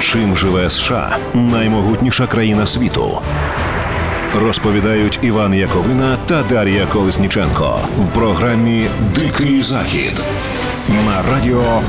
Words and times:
Чим 0.00 0.36
живе 0.36 0.70
США 0.70 1.16
наймогутніша 1.34 2.26
країна 2.26 2.66
світу? 2.66 3.20
Розповідають 4.34 5.18
Іван 5.22 5.54
Яковина 5.54 6.18
та 6.26 6.42
Дар'я 6.42 6.86
Колесніченко 6.86 7.78
в 7.98 8.08
програмі 8.08 8.86
Дикий 9.14 9.62
Захід 9.62 10.22
на 11.06 11.32
радіо 11.32 11.82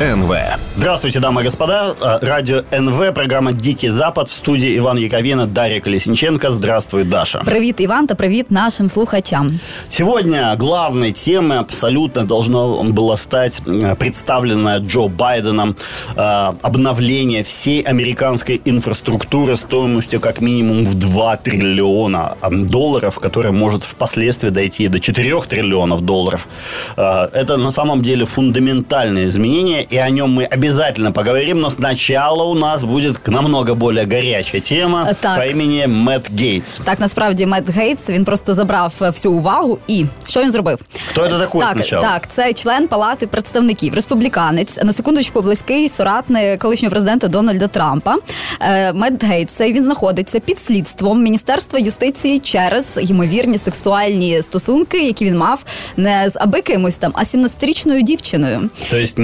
НВ. 0.00 0.34
Здравствуйте, 0.74 1.20
дамы 1.20 1.40
и 1.42 1.44
господа. 1.44 1.94
А, 2.00 2.18
Радио 2.20 2.62
НВ, 2.72 3.14
программа 3.14 3.52
«Дикий 3.52 3.88
Запад». 3.88 4.28
В 4.28 4.32
студии 4.32 4.76
Иван 4.78 4.98
Яковина, 4.98 5.46
Дарья 5.46 5.80
Колесниченко. 5.80 6.50
Здравствуй, 6.50 7.04
Даша. 7.04 7.38
Привіт, 7.38 7.80
Іван, 7.80 8.06
та 8.06 8.14
привіт 8.14 8.50
нашим 8.50 8.88
слухачам. 8.88 9.60
Сегодня 9.88 10.56
главной 10.58 11.12
темой 11.12 11.58
абсолютно 11.58 12.24
должно 12.24 12.82
было 12.82 13.16
стать 13.16 13.62
э, 13.66 13.94
представленное 13.94 14.78
Джо 14.80 15.08
Байденом 15.08 15.76
э, 16.16 16.20
обновление 16.62 17.42
всей 17.42 17.80
американской 17.82 18.60
инфраструктуры 18.64 19.56
стоимостью 19.56 20.20
как 20.20 20.40
минимум 20.40 20.84
в 20.84 20.94
2 20.94 21.36
триллиона 21.36 22.34
э, 22.42 22.50
долларов, 22.50 23.18
которая 23.20 23.52
может 23.52 23.82
впоследствии 23.84 24.50
дойти 24.50 24.88
до 24.88 24.98
4 24.98 25.40
триллионов 25.48 26.00
долларов. 26.00 26.48
Э, 26.96 27.28
Это 27.32 27.56
на 27.56 27.70
самом 27.70 28.02
деле 28.02 28.24
фундаментальное 28.24 29.26
изменение, 29.26 29.84
и 29.88 29.96
о 29.96 30.10
нем 30.10 30.30
мы 30.38 30.44
обязательно 30.44 31.12
поговорим, 31.12 31.60
но 31.60 31.70
сначала 31.70 32.42
у 32.44 32.54
нас 32.54 32.82
будет 32.82 33.28
намного 33.28 33.74
более 33.74 34.04
горячая 34.06 34.60
тема 34.60 35.06
Э, 35.10 35.14
так. 35.20 35.36
по 35.38 35.46
имени 35.46 35.84
Мэтт 35.86 36.30
Гейтс. 36.30 36.78
Так, 36.84 37.00
насправді 37.00 37.46
Мет 37.46 37.70
Гейтс 37.70 38.08
він 38.10 38.24
просто 38.24 38.54
забрав 38.54 38.92
е, 39.02 39.10
всю 39.10 39.34
увагу. 39.34 39.78
І 39.88 40.04
що 40.26 40.42
він 40.42 40.50
зробив? 40.50 40.78
Хто 41.10 41.20
це 41.28 41.38
такий 41.38 41.60
так, 41.60 41.70
спочатку? 41.70 42.06
так, 42.06 42.32
це 42.32 42.52
член 42.52 42.88
палати 42.88 43.26
представників, 43.26 43.94
республіканець, 43.94 44.76
на 44.82 44.92
секундочку, 44.92 45.40
близький 45.42 45.88
соратник 45.88 46.60
колишнього 46.62 46.90
президента 46.90 47.28
Дональда 47.28 47.66
Трампа. 47.68 48.16
Е, 48.60 48.92
Мет 48.92 49.24
Гейтс 49.24 49.52
цей, 49.52 49.72
він 49.72 49.84
знаходиться 49.84 50.40
під 50.40 50.58
слідством 50.58 51.22
Міністерства 51.22 51.78
юстиції 51.78 52.38
через 52.38 52.86
ймовірні 53.00 53.58
сексуальні 53.58 54.42
стосунки, 54.42 55.06
які 55.06 55.24
він 55.24 55.36
мав 55.36 55.64
не 55.96 56.30
з 56.30 56.36
аби 56.40 56.60
кимось 56.60 56.94
там, 56.96 57.12
а 57.14 57.22
17-річною 57.22 58.02
дівчиною. 58.02 58.70
То 58.90 58.96
есть 58.96 59.18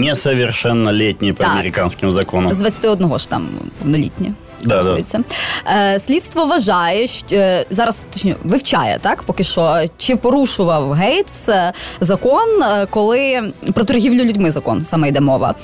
несовершеннолетний 0.56 1.34
по 1.34 1.44
Так. 1.44 1.52
американским 1.52 2.12
законам. 2.12 2.54
З 2.54 2.58
21 2.58 3.18
ж 3.20 3.30
там 3.30 3.48
повнолітні. 3.80 4.34
Да, 4.64 4.84
да. 4.84 4.98
Е, 5.68 6.00
слідство 6.00 6.46
вважає, 6.46 7.08
що 7.08 7.36
е, 7.36 7.66
зараз 7.70 8.06
точніше 8.14 8.38
вивчає 8.44 9.00
так, 9.02 9.24
поки 9.24 9.44
що, 9.44 9.78
чи 9.98 10.16
порушував 10.16 10.92
Гейтс 10.92 11.50
е, 11.50 11.74
закон, 12.00 12.48
коли 12.90 13.54
про 13.74 13.84
торгівлю 13.84 14.24
людьми 14.24 14.52
закон 14.52 14.84
саме 14.84 15.10
йде 15.10 15.22
мова, 15.22 15.56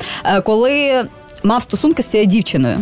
коли 0.43 1.03
мав 1.42 1.62
стосунки 1.62 2.02
з 2.02 2.06
цією 2.06 2.26
дівчиною. 2.26 2.78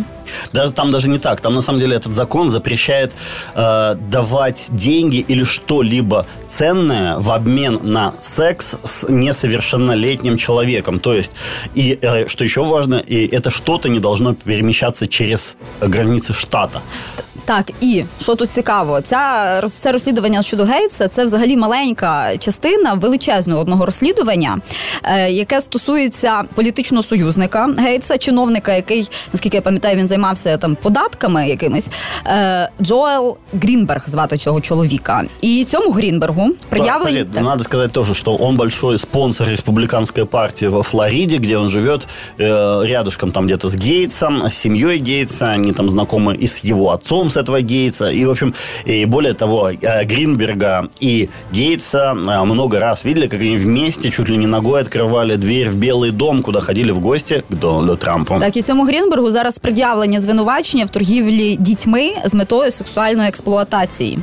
Даже 0.53 0.71
там 0.71 0.91
даже 0.91 1.07
не 1.07 1.19
так. 1.19 1.41
Там 1.41 1.53
на 1.53 1.61
самом 1.61 1.81
деле 1.81 1.97
этот 1.97 2.13
закон 2.13 2.51
запрещает 2.51 3.11
э, 3.55 3.95
давать 4.11 4.67
деньги 4.71 5.25
или 5.29 5.43
что-либо 5.43 6.25
ценное 6.47 7.15
в 7.17 7.31
обмен 7.31 7.79
на 7.83 8.11
секс 8.21 8.75
с 8.85 9.09
несовершеннолетним 9.09 10.37
человеком. 10.37 10.99
То 10.99 11.13
есть, 11.13 11.35
и 11.75 11.97
э, 12.01 12.27
что 12.27 12.43
еще 12.43 12.61
важно, 12.61 12.95
и 12.95 13.27
это 13.35 13.49
что-то 13.49 13.89
не 13.89 13.99
должно 13.99 14.33
перемещаться 14.33 15.07
через 15.07 15.55
границы 15.81 16.33
штата. 16.33 16.81
Так, 17.49 17.71
і 17.81 18.03
що 18.21 18.35
тут 18.35 18.49
цікаво, 18.49 19.01
ця 19.01 19.17
роз- 19.61 19.79
це 19.79 19.91
розслідування 19.91 20.41
щодо 20.41 20.63
Гейтса 20.65 21.07
це 21.07 21.25
взагалі 21.25 21.57
маленька 21.57 22.37
частина 22.37 22.93
величезного 22.93 23.61
одного 23.61 23.85
розслідування, 23.85 24.57
е, 25.03 25.31
яке 25.31 25.61
стосується 25.61 26.43
політичного 26.55 27.03
союзника 27.03 27.69
Гейтса, 27.77 28.17
чиновника, 28.17 28.73
який, 28.73 29.09
наскільки 29.33 29.57
я 29.57 29.61
пам'ятаю, 29.61 29.97
він 29.97 30.07
займався 30.07 30.57
там 30.57 30.77
податками 30.81 31.47
якимись. 31.49 31.87
Е, 32.27 32.69
Джоел 32.81 33.37
Грінберг 33.53 34.09
звати 34.09 34.37
цього 34.37 34.61
чоловіка. 34.61 35.23
І 35.41 35.65
цьому 35.69 35.91
Грінбергу 35.91 36.49
пред'явлені. 36.69 37.17
Подожди, 37.17 37.33
Так. 37.33 37.43
Надо 37.43 37.63
сказать 37.63 37.91
тоже, 37.91 38.13
что 38.13 38.37
он 38.39 38.57
большой 38.57 38.97
спонсор 38.97 39.47
республиканской 39.49 40.25
партии 40.25 40.67
во 40.67 40.83
Флориде, 40.83 41.37
где 41.37 41.57
он 41.57 41.69
живет 41.69 42.07
э, 42.39 42.45
рядышком 42.85 43.31
там 43.31 43.45
где-то 43.45 43.67
с 43.69 43.75
Гейтсом, 43.75 44.43
с 44.47 44.53
семьей 44.53 44.99
Гейтса, 44.99 45.45
они 45.45 45.71
там 45.71 45.89
знакомы 45.89 46.35
и 46.43 46.47
с 46.47 46.59
его 46.65 46.91
отцом, 46.91 47.29
с 47.29 47.37
этого 47.39 47.61
Гейтса. 47.61 48.11
И, 48.11 48.25
в 48.25 48.31
общем, 48.31 48.53
и 48.85 49.05
более 49.05 49.33
того, 49.33 49.69
э, 49.69 50.05
Гринберга 50.05 50.89
и 50.99 51.29
Гейтса 51.51 52.13
э, 52.15 52.43
много 52.43 52.79
раз 52.79 53.05
видели, 53.05 53.27
как 53.27 53.41
они 53.41 53.57
вместе 53.57 54.11
чуть 54.11 54.29
ли 54.29 54.37
не 54.37 54.47
ногой 54.47 54.81
открывали 54.81 55.35
дверь 55.35 55.69
в 55.69 55.75
Белый 55.75 56.11
дом, 56.11 56.41
куда 56.41 56.59
ходили 56.59 56.91
в 56.91 56.99
гости 56.99 57.43
к 57.49 57.55
Дональду 57.55 57.95
Трампу. 57.95 58.39
Так, 58.39 58.57
і 58.57 58.61
цьому 58.61 58.85
Грінбергу 58.85 59.31
зараз 59.31 59.59
пред'явлення 59.59 60.21
звинувачення 60.21 60.85
в 60.85 60.89
торгівлі 60.89 61.55
дітьми 61.59 62.11
з 62.25 62.33
метою 62.33 62.71
сексуальної 62.71 63.29
експлуатації. 63.29 64.19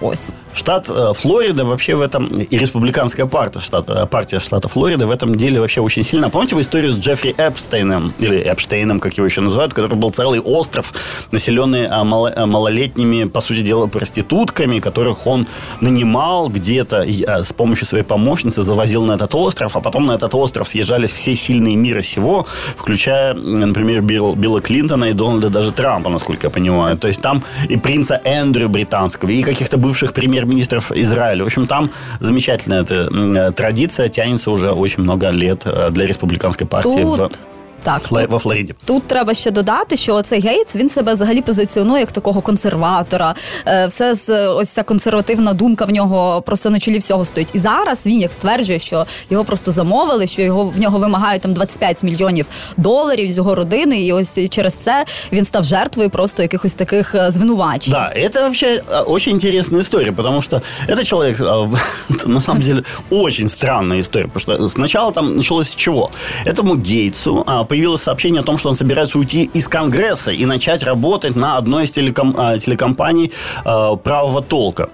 Ось. 0.00 0.30
Штат 0.57 0.89
э, 0.89 1.13
Флорида 1.13 1.65
вообще 1.65 1.95
в 1.95 2.01
этом, 2.01 2.25
и 2.27 2.57
республиканская 2.57 3.27
партия 3.27 3.59
штата, 3.59 3.93
э, 3.93 4.05
партия 4.07 4.39
штата 4.39 4.67
Флорида 4.67 5.05
в 5.05 5.11
этом 5.11 5.35
деле 5.35 5.59
вообще 5.61 5.81
очень 5.81 6.03
сильна. 6.03 6.29
Помните 6.29 6.55
вы 6.55 6.61
историю 6.61 6.91
с 6.91 6.97
Джеффри 6.97 7.35
Эпстейном, 7.37 8.13
или 8.17 8.39
Эпштейном, 8.39 8.99
как 8.99 9.13
его 9.17 9.27
еще 9.27 9.41
называют, 9.41 9.75
который 9.75 9.95
был 9.95 10.09
целый 10.09 10.39
остров, 10.39 10.93
населенный 11.31 11.85
а, 11.87 12.03
малолетними, 12.03 13.25
по 13.25 13.39
сути 13.39 13.61
дела, 13.61 13.85
проститутками, 13.85 14.79
которых 14.79 15.27
он 15.27 15.47
нанимал 15.79 16.49
где-то 16.49 17.05
с 17.05 17.53
помощью 17.53 17.85
своей 17.85 18.03
помощницы, 18.03 18.63
завозил 18.63 19.05
на 19.05 19.13
этот 19.13 19.35
остров, 19.35 19.75
а 19.75 19.79
потом 19.79 20.07
на 20.07 20.13
этот 20.13 20.33
остров 20.33 20.67
съезжались 20.69 21.11
все 21.11 21.35
сильные 21.35 21.75
мира 21.75 22.01
сего, 22.01 22.47
включая, 22.75 23.35
например, 23.35 24.01
Билл- 24.01 24.35
Билла 24.35 24.59
Клинтона 24.59 25.05
и 25.05 25.13
Дональда 25.13 25.49
даже 25.49 25.71
Трампа, 25.71 26.09
насколько 26.09 26.47
я 26.47 26.51
понимаю. 26.51 26.97
То 26.97 27.07
есть 27.07 27.21
там 27.21 27.43
и 27.69 27.77
принца 27.77 28.19
Эндрю 28.23 28.69
британского, 28.69 29.29
и 29.29 29.43
каких-то 29.43 29.77
бывших 29.77 30.13
премьер-министров 30.47 30.91
Израиля. 30.91 31.43
В 31.43 31.47
общем, 31.47 31.67
там 31.67 31.91
замечательная 32.19 32.81
эта 32.81 33.07
э, 33.11 33.51
традиция 33.51 34.07
тянется 34.07 34.51
уже 34.51 34.71
очень 34.71 35.03
много 35.03 35.29
лет 35.29 35.63
э, 35.65 35.89
для 35.91 36.05
республиканской 36.05 36.65
партии 36.65 37.03
Тут 37.03 37.39
так, 37.86 38.02
Фло- 38.02 38.20
тут 38.20 38.30
во 38.30 38.38
Флориде. 38.38 38.74
Тут 38.84 39.06
треба 39.06 39.34
ще 39.34 39.50
додати, 39.50 39.96
що 39.96 40.22
цей 40.22 40.40
Гейтс 40.40 40.76
він 40.76 40.88
себе 40.88 41.12
взагалі 41.12 41.40
позиціонує 41.40 42.00
як 42.00 42.12
такого 42.12 42.40
консерватора. 42.40 43.34
Е, 43.66 43.86
Все 43.86 44.14
з 44.14 44.48
ось 44.48 44.68
ця 44.68 44.82
консервативна 44.82 45.52
думка 45.52 45.84
в 45.84 45.90
нього 45.90 46.42
просто 46.42 46.70
на 46.70 46.80
чолі 46.80 46.98
всього 46.98 47.24
стоїть. 47.24 47.48
І 47.54 47.58
зараз 47.58 48.06
він 48.06 48.20
як 48.20 48.32
стверджує, 48.32 48.78
що 48.78 49.06
його 49.30 49.44
просто 49.44 49.72
замовили, 49.72 50.26
що 50.26 50.42
його 50.42 50.64
в 50.64 50.80
нього 50.80 50.98
вимагають 50.98 51.42
там 51.42 51.52
25 51.54 52.02
мільйонів 52.02 52.46
доларів 52.76 53.32
з 53.32 53.36
його 53.36 53.54
родини, 53.54 54.02
і 54.02 54.12
ось 54.12 54.38
через 54.50 54.74
це 54.74 55.04
він 55.32 55.44
став 55.44 55.64
жертвою 55.64 56.10
просто 56.10 56.42
якихось 56.42 56.74
таких 56.74 57.14
е, 57.14 57.30
звинувачень. 57.30 57.92
Да, 57.92 58.12
это 58.16 58.40
вообще 58.42 58.82
а, 58.90 59.00
очень 59.02 59.34
интересная 59.34 59.80
история, 59.82 60.12
потому 60.12 60.42
что 60.42 60.62
этот 60.88 61.04
человек, 61.04 61.40
а, 61.40 61.58
в- 61.58 61.78
это 62.10 62.28
на 62.28 62.40
самом 62.40 62.62
деле, 62.62 62.82
очень 63.10 63.48
странная 63.48 64.00
история, 64.00 64.28
потому 64.32 64.40
что 64.58 64.68
сначала 64.68 65.12
там 65.12 65.36
началось 65.36 65.68
с 65.68 65.74
чего? 65.74 66.10
Этому 66.46 66.76
Гейтсу 66.76 67.44
а, 67.46 67.64
появилось 67.77 68.01
сообщение 68.01 68.41
о 68.41 68.43
том, 68.43 68.57
что 68.57 68.69
он 68.69 68.75
собирается 68.75 69.19
уйти 69.19 69.51
из 69.53 69.67
Конгресса 69.67 70.31
и 70.31 70.45
начать 70.45 70.81
работать 70.81 71.35
на 71.35 71.57
одной 71.57 71.83
из 71.83 71.91
телеком- 71.91 72.33
а, 72.35 72.57
телекомпаний 72.57 73.31
а, 73.65 73.95
правого 73.95 74.41
толка. 74.41 74.89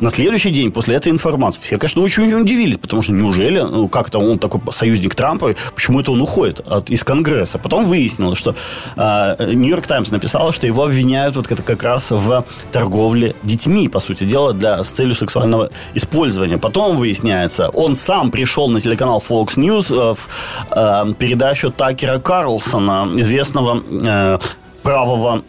На 0.00 0.10
следующий 0.10 0.50
день 0.50 0.72
после 0.72 0.96
этой 0.96 1.12
информации 1.12 1.60
все, 1.60 1.78
конечно, 1.78 2.02
очень 2.02 2.32
удивились, 2.32 2.78
потому 2.78 3.02
что 3.02 3.12
неужели, 3.12 3.60
ну, 3.60 3.88
как-то 3.88 4.18
он 4.18 4.38
такой 4.38 4.60
союзник 4.72 5.14
Трампа, 5.14 5.54
почему 5.74 6.00
это 6.00 6.12
он 6.12 6.20
уходит 6.20 6.60
от, 6.66 6.90
из 6.90 7.04
Конгресса? 7.04 7.58
Потом 7.58 7.84
выяснилось, 7.84 8.38
что 8.38 8.54
э, 8.96 9.52
Нью-Йорк 9.54 9.86
Таймс 9.86 10.10
написала, 10.10 10.52
что 10.52 10.66
его 10.66 10.84
обвиняют 10.84 11.36
вот 11.36 11.50
это 11.50 11.62
как 11.62 11.82
раз 11.82 12.10
в 12.10 12.44
торговле 12.72 13.34
детьми, 13.42 13.88
по 13.88 14.00
сути 14.00 14.24
дела, 14.24 14.52
для, 14.52 14.82
с 14.82 14.88
целью 14.88 15.14
сексуального 15.14 15.70
использования. 15.94 16.58
Потом 16.58 16.96
выясняется, 16.96 17.68
он 17.68 17.94
сам 17.94 18.30
пришел 18.30 18.68
на 18.68 18.80
телеканал 18.80 19.22
Fox 19.26 19.54
News 19.56 19.92
э, 19.92 20.14
в 20.14 20.28
э, 20.74 21.14
передачу 21.14 21.70
Такера 21.70 22.18
Карлсона, 22.18 23.08
известного 23.14 23.82
э, 23.90 24.38
правого 24.82 25.42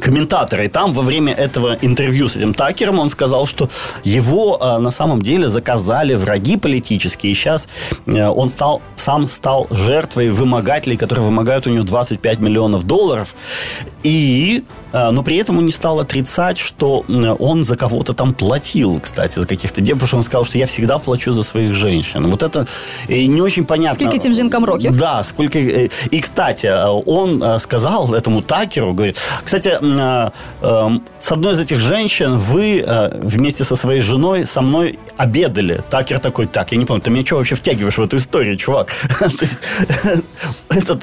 комментатора. 0.00 0.64
И 0.64 0.68
там 0.68 0.92
во 0.92 1.02
время 1.02 1.32
этого 1.32 1.76
интервью 1.82 2.28
с 2.28 2.36
этим 2.36 2.54
Такером 2.54 2.98
он 2.98 3.10
сказал, 3.10 3.46
что 3.46 3.68
его 4.04 4.58
э, 4.60 4.78
на 4.78 4.90
самом 4.90 5.22
деле 5.22 5.48
заказали 5.48 6.14
враги 6.14 6.56
политические. 6.56 7.32
И 7.32 7.34
сейчас 7.34 7.68
э, 8.06 8.26
он 8.26 8.48
стал, 8.48 8.82
сам 8.96 9.26
стал 9.26 9.66
жертвой 9.70 10.30
вымогателей, 10.30 10.96
которые 10.96 11.24
вымогают 11.24 11.66
у 11.66 11.70
него 11.70 11.84
25 11.84 12.40
миллионов 12.40 12.84
долларов. 12.84 13.34
И 14.02 14.64
но 14.92 15.22
при 15.22 15.36
этом 15.36 15.58
он 15.58 15.66
не 15.66 15.72
стал 15.72 16.00
отрицать, 16.00 16.58
что 16.58 17.04
он 17.38 17.64
за 17.64 17.76
кого-то 17.76 18.12
там 18.12 18.34
платил, 18.34 19.00
кстати, 19.00 19.38
за 19.38 19.46
каких-то 19.46 19.80
девушек, 19.80 19.98
потому 20.00 20.08
что 20.08 20.16
он 20.16 20.22
сказал, 20.22 20.44
что 20.44 20.58
я 20.58 20.66
всегда 20.66 20.98
плачу 20.98 21.32
за 21.32 21.42
своих 21.42 21.74
женщин. 21.74 22.30
Вот 22.30 22.42
это 22.42 22.66
не 23.08 23.40
очень 23.40 23.64
понятно. 23.64 23.98
Сколько 23.98 24.16
этим 24.16 24.34
жінкам 24.34 24.64
років? 24.64 24.96
Да, 24.96 25.24
сколько... 25.24 25.58
И, 25.58 26.20
кстати, 26.20 26.72
он 27.06 27.60
сказал 27.60 28.14
этому 28.14 28.40
Такеру, 28.42 28.94
говорит, 28.94 29.16
кстати, 29.44 29.76
с 31.20 31.32
одной 31.32 31.54
из 31.54 31.60
этих 31.60 31.78
женщин 31.78 32.34
вы 32.34 32.84
вместе 33.22 33.64
со 33.64 33.76
своей 33.76 34.00
женой 34.00 34.46
со 34.46 34.60
мной 34.60 34.98
обедали. 35.16 35.82
Такер 35.90 36.18
такой, 36.18 36.46
так, 36.46 36.72
я 36.72 36.78
не 36.78 36.84
помню, 36.84 37.02
ты 37.02 37.10
меня 37.10 37.24
что 37.26 37.36
вообще 37.36 37.54
втягиваешь 37.54 37.98
в 37.98 38.02
эту 38.02 38.16
историю, 38.16 38.56
чувак? 38.56 38.88
Этот 40.68 41.02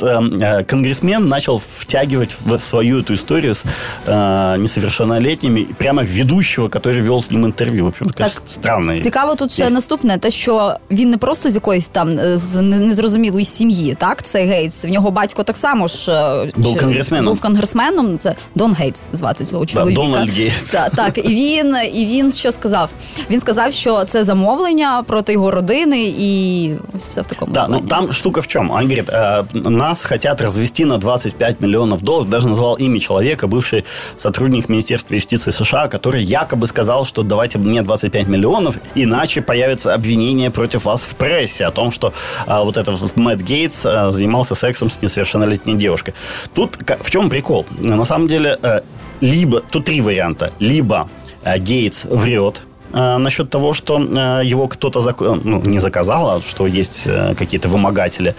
конгрессмен 0.67 1.27
начал 1.27 1.59
втягивать 1.59 2.35
в 2.39 2.59
свою 2.59 2.99
эту 2.99 3.13
историю 3.13 3.55
с 3.55 3.63
э, 4.07 4.57
несовершеннолетними 4.57 5.67
прямо 5.77 6.03
ведущего, 6.03 6.67
который 6.67 7.01
вел 7.01 7.21
з 7.21 7.31
ним 7.31 7.43
інтерв'ю. 7.45 7.85
В 7.85 7.87
общем, 7.87 8.09
така 8.09 8.31
странна. 8.47 8.97
Цікаво 8.97 9.35
тут 9.35 9.51
ще 9.51 9.69
наступне, 9.69 10.17
те, 10.17 10.31
що 10.31 10.75
він 10.91 11.09
не 11.09 11.17
просто 11.17 11.49
з 11.49 11.55
якоїсь 11.55 11.87
там 11.87 12.17
з 12.37 12.61
незрозумілої 12.61 13.45
сім'ї, 13.45 13.95
так? 13.95 14.23
Це 14.23 14.45
Гейтс. 14.45 14.85
В 14.85 14.87
нього 14.87 15.11
батько 15.11 15.43
так 15.43 15.57
само 15.57 15.87
ж 15.87 16.11
був 16.55 16.79
конгресменом. 16.79 17.25
Був 17.25 17.41
конгресменом. 17.41 18.17
Це 18.17 18.35
Дон 18.55 18.73
Гейтс 18.73 19.01
звати 19.13 19.45
цього 19.45 19.65
чоловіка. 19.65 20.01
Да, 20.01 20.07
Дональд 20.07 20.29
Гейтс. 20.29 20.63
Так, 20.63 20.95
так. 20.95 21.17
І 21.17 21.21
він, 21.21 21.75
і 21.93 22.05
він 22.05 22.31
що 22.31 22.51
сказав? 22.51 22.89
Він 23.29 23.41
сказав, 23.41 23.73
що 23.73 24.03
це 24.03 24.23
замовлення 24.23 25.03
проти 25.07 25.33
його 25.33 25.51
родини, 25.51 26.13
і 26.17 26.71
ось 26.95 27.07
все 27.07 27.21
в 27.21 27.25
такому. 27.25 27.53
Да, 27.53 27.67
ну 27.69 27.79
там 27.79 28.11
штука 28.13 28.41
в 28.41 28.47
чому? 28.47 28.73
Он 28.73 28.81
говорит, 28.81 29.09
нас 29.53 30.03
хотят 30.03 30.41
развести 30.41 30.85
на 30.85 30.97
25 30.97 31.61
миллионов 31.61 32.01
долларов, 32.01 32.29
даже 32.29 32.47
назвал 32.47 32.77
имя 32.79 32.99
человека, 32.99 33.47
бывший 33.65 33.85
сотрудник 34.17 34.69
Министерства 34.69 35.15
юстиции 35.15 35.51
США, 35.51 35.87
который 35.87 36.23
якобы 36.23 36.67
сказал, 36.67 37.05
что 37.05 37.23
давайте 37.23 37.57
мне 37.57 37.81
25 37.81 38.27
миллионов, 38.27 38.77
иначе 38.95 39.41
появится 39.41 39.93
обвинение 39.93 40.51
против 40.51 40.85
вас 40.85 41.01
в 41.01 41.15
прессе 41.15 41.65
о 41.65 41.71
том, 41.71 41.91
что 41.91 42.13
а, 42.45 42.63
вот 42.63 42.77
этот 42.77 43.17
Мэтт 43.17 43.41
Гейтс 43.41 43.85
а, 43.85 44.11
занимался 44.11 44.55
сексом 44.55 44.89
с 44.89 45.01
несовершеннолетней 45.01 45.75
девушкой. 45.75 46.13
Тут 46.53 46.77
как, 46.77 47.03
в 47.03 47.09
чем 47.09 47.29
прикол? 47.29 47.65
На 47.79 48.05
самом 48.05 48.27
деле, 48.27 48.59
а, 48.61 48.83
либо, 49.21 49.61
тут 49.61 49.85
три 49.85 50.01
варианта. 50.01 50.51
Либо 50.59 51.09
а, 51.43 51.57
Гейтс 51.57 52.03
врет, 52.03 52.61
насчет 52.93 53.49
того, 53.49 53.73
что 53.73 53.99
его 54.43 54.67
кто-то 54.67 55.01
зак... 55.01 55.19
ну, 55.19 55.61
не 55.65 55.79
заказал, 55.79 56.37
а 56.37 56.39
что 56.39 56.65
есть 56.65 57.03
какие-то 57.35 57.67
вымогатели 57.67 58.35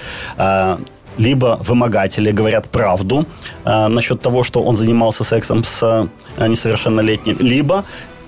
либо 1.18 1.58
вымогатели 1.62 2.30
говорят 2.30 2.70
правду 2.70 3.26
э, 3.64 3.86
насчет 3.88 4.20
того, 4.20 4.42
что 4.42 4.62
он 4.62 4.76
занимался 4.76 5.24
сексом 5.24 5.64
с 5.64 6.10
э, 6.36 6.46
несовершеннолетним, 6.46 7.38
либо 7.40 7.84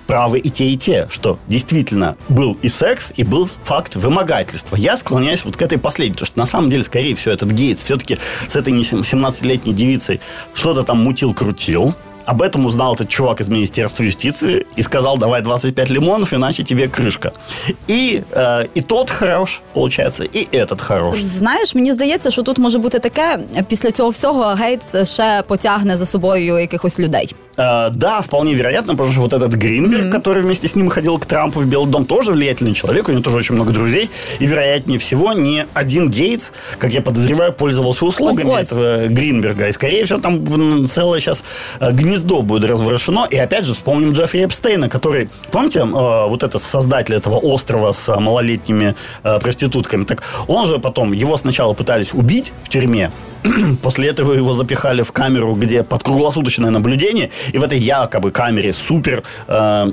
правы 0.08 0.38
и 0.38 0.50
те, 0.50 0.64
и 0.64 0.76
те, 0.76 1.06
что 1.10 1.38
действительно 1.46 2.16
был 2.28 2.56
и 2.62 2.68
секс, 2.68 3.12
и 3.16 3.22
был 3.22 3.46
факт 3.46 3.94
вымогательства. 3.94 4.74
Я 4.76 4.96
склоняюсь 4.96 5.44
вот 5.44 5.56
к 5.56 5.62
этой 5.62 5.78
последней, 5.78 6.14
потому 6.14 6.26
что 6.26 6.38
на 6.38 6.46
самом 6.46 6.70
деле, 6.70 6.82
скорее 6.82 7.14
всего, 7.14 7.34
этот 7.34 7.52
Гейтс 7.52 7.82
все-таки 7.82 8.18
с 8.48 8.56
этой 8.56 8.72
17-летней 8.72 9.74
девицей 9.74 10.20
что-то 10.54 10.82
там 10.82 11.04
мутил-крутил, 11.04 11.94
об 12.27 12.41
этом 12.41 12.65
узнал 12.65 12.95
этот 12.95 13.09
чувак 13.09 13.41
из 13.41 13.49
Министерства 13.49 14.03
юстиции 14.03 14.65
и 14.75 14.83
сказал, 14.83 15.17
давай 15.17 15.41
25 15.41 15.89
лимонов, 15.89 16.33
иначе 16.33 16.63
тебе 16.63 16.87
крышка. 16.87 17.31
І, 17.87 18.21
е, 18.35 18.67
і 18.73 18.81
тот 18.81 19.11
хорош, 19.11 19.61
получается, 19.73 20.23
і 20.33 20.47
этот 20.53 20.81
хорош. 20.81 21.19
Знаєш, 21.19 21.75
мені 21.75 21.93
здається, 21.93 22.31
що 22.31 22.41
тут 22.41 22.57
може 22.57 22.77
бути 22.77 22.99
таке, 22.99 23.39
після 23.67 23.91
цього 23.91 24.09
всього 24.09 24.43
Гейтс 24.43 25.13
ще 25.13 25.43
потягне 25.47 25.97
за 25.97 26.05
собою 26.05 26.59
якихось 26.59 26.99
людей. 26.99 27.35
Э, 27.58 27.90
да, 27.92 28.22
вполне 28.22 28.54
вероятно, 28.54 28.92
потому 28.92 29.10
что 29.10 29.20
вот 29.20 29.32
этот 29.32 29.52
Гринберг, 29.54 30.04
mm-hmm. 30.04 30.12
который 30.12 30.42
вместе 30.42 30.68
с 30.68 30.76
ним 30.76 30.88
ходил 30.88 31.18
к 31.18 31.26
Трампу 31.26 31.58
в 31.58 31.66
Белый 31.66 31.90
дом, 31.90 32.04
тоже 32.04 32.30
влиятельный 32.30 32.72
человек, 32.72 33.08
у 33.08 33.12
него 33.12 33.22
тоже 33.22 33.38
очень 33.38 33.56
много 33.56 33.72
друзей. 33.72 34.10
И, 34.38 34.46
вероятнее 34.46 35.00
всего, 35.00 35.32
не 35.32 35.66
один 35.74 36.08
Гейтс, 36.08 36.50
как 36.78 36.92
я 36.92 37.02
подозреваю, 37.02 37.52
пользовался 37.52 38.04
услугами 38.04 38.48
Ось-ось. 38.48 38.68
этого 38.68 39.08
Гринберга. 39.08 39.68
И, 39.68 39.72
скорее 39.72 40.04
всего, 40.04 40.20
там 40.20 40.86
целое 40.86 41.18
сейчас 41.18 41.42
э, 41.80 41.90
гнездо 41.90 42.42
будет 42.42 42.70
разворошено. 42.70 43.26
И, 43.28 43.36
опять 43.36 43.64
же, 43.64 43.74
вспомним 43.74 44.12
Джеффри 44.12 44.44
Эпстейна, 44.44 44.88
который, 44.88 45.28
помните, 45.50 45.80
э, 45.80 45.82
вот 45.82 46.44
этот 46.44 46.62
создатель 46.62 47.16
этого 47.16 47.38
острова 47.38 47.92
с 47.92 48.20
малолетними 48.20 48.94
проститутками, 49.40 50.04
так 50.04 50.22
он 50.46 50.68
же 50.68 50.78
потом, 50.78 51.12
его 51.12 51.36
сначала 51.36 51.74
пытались 51.74 52.14
убить 52.14 52.52
в 52.62 52.68
тюрьме, 52.68 53.10
после 53.82 54.08
этого 54.08 54.32
его 54.32 54.54
запихали 54.54 55.02
в 55.02 55.12
камеру, 55.12 55.54
где 55.54 55.82
под 55.82 56.02
круглосуточное 56.02 56.70
наблюдение, 56.70 57.30
и 57.52 57.58
в 57.58 57.62
этой 57.62 57.78
якобы 57.78 58.30
камере 58.30 58.72
супер 58.72 59.22
э, 59.46 59.86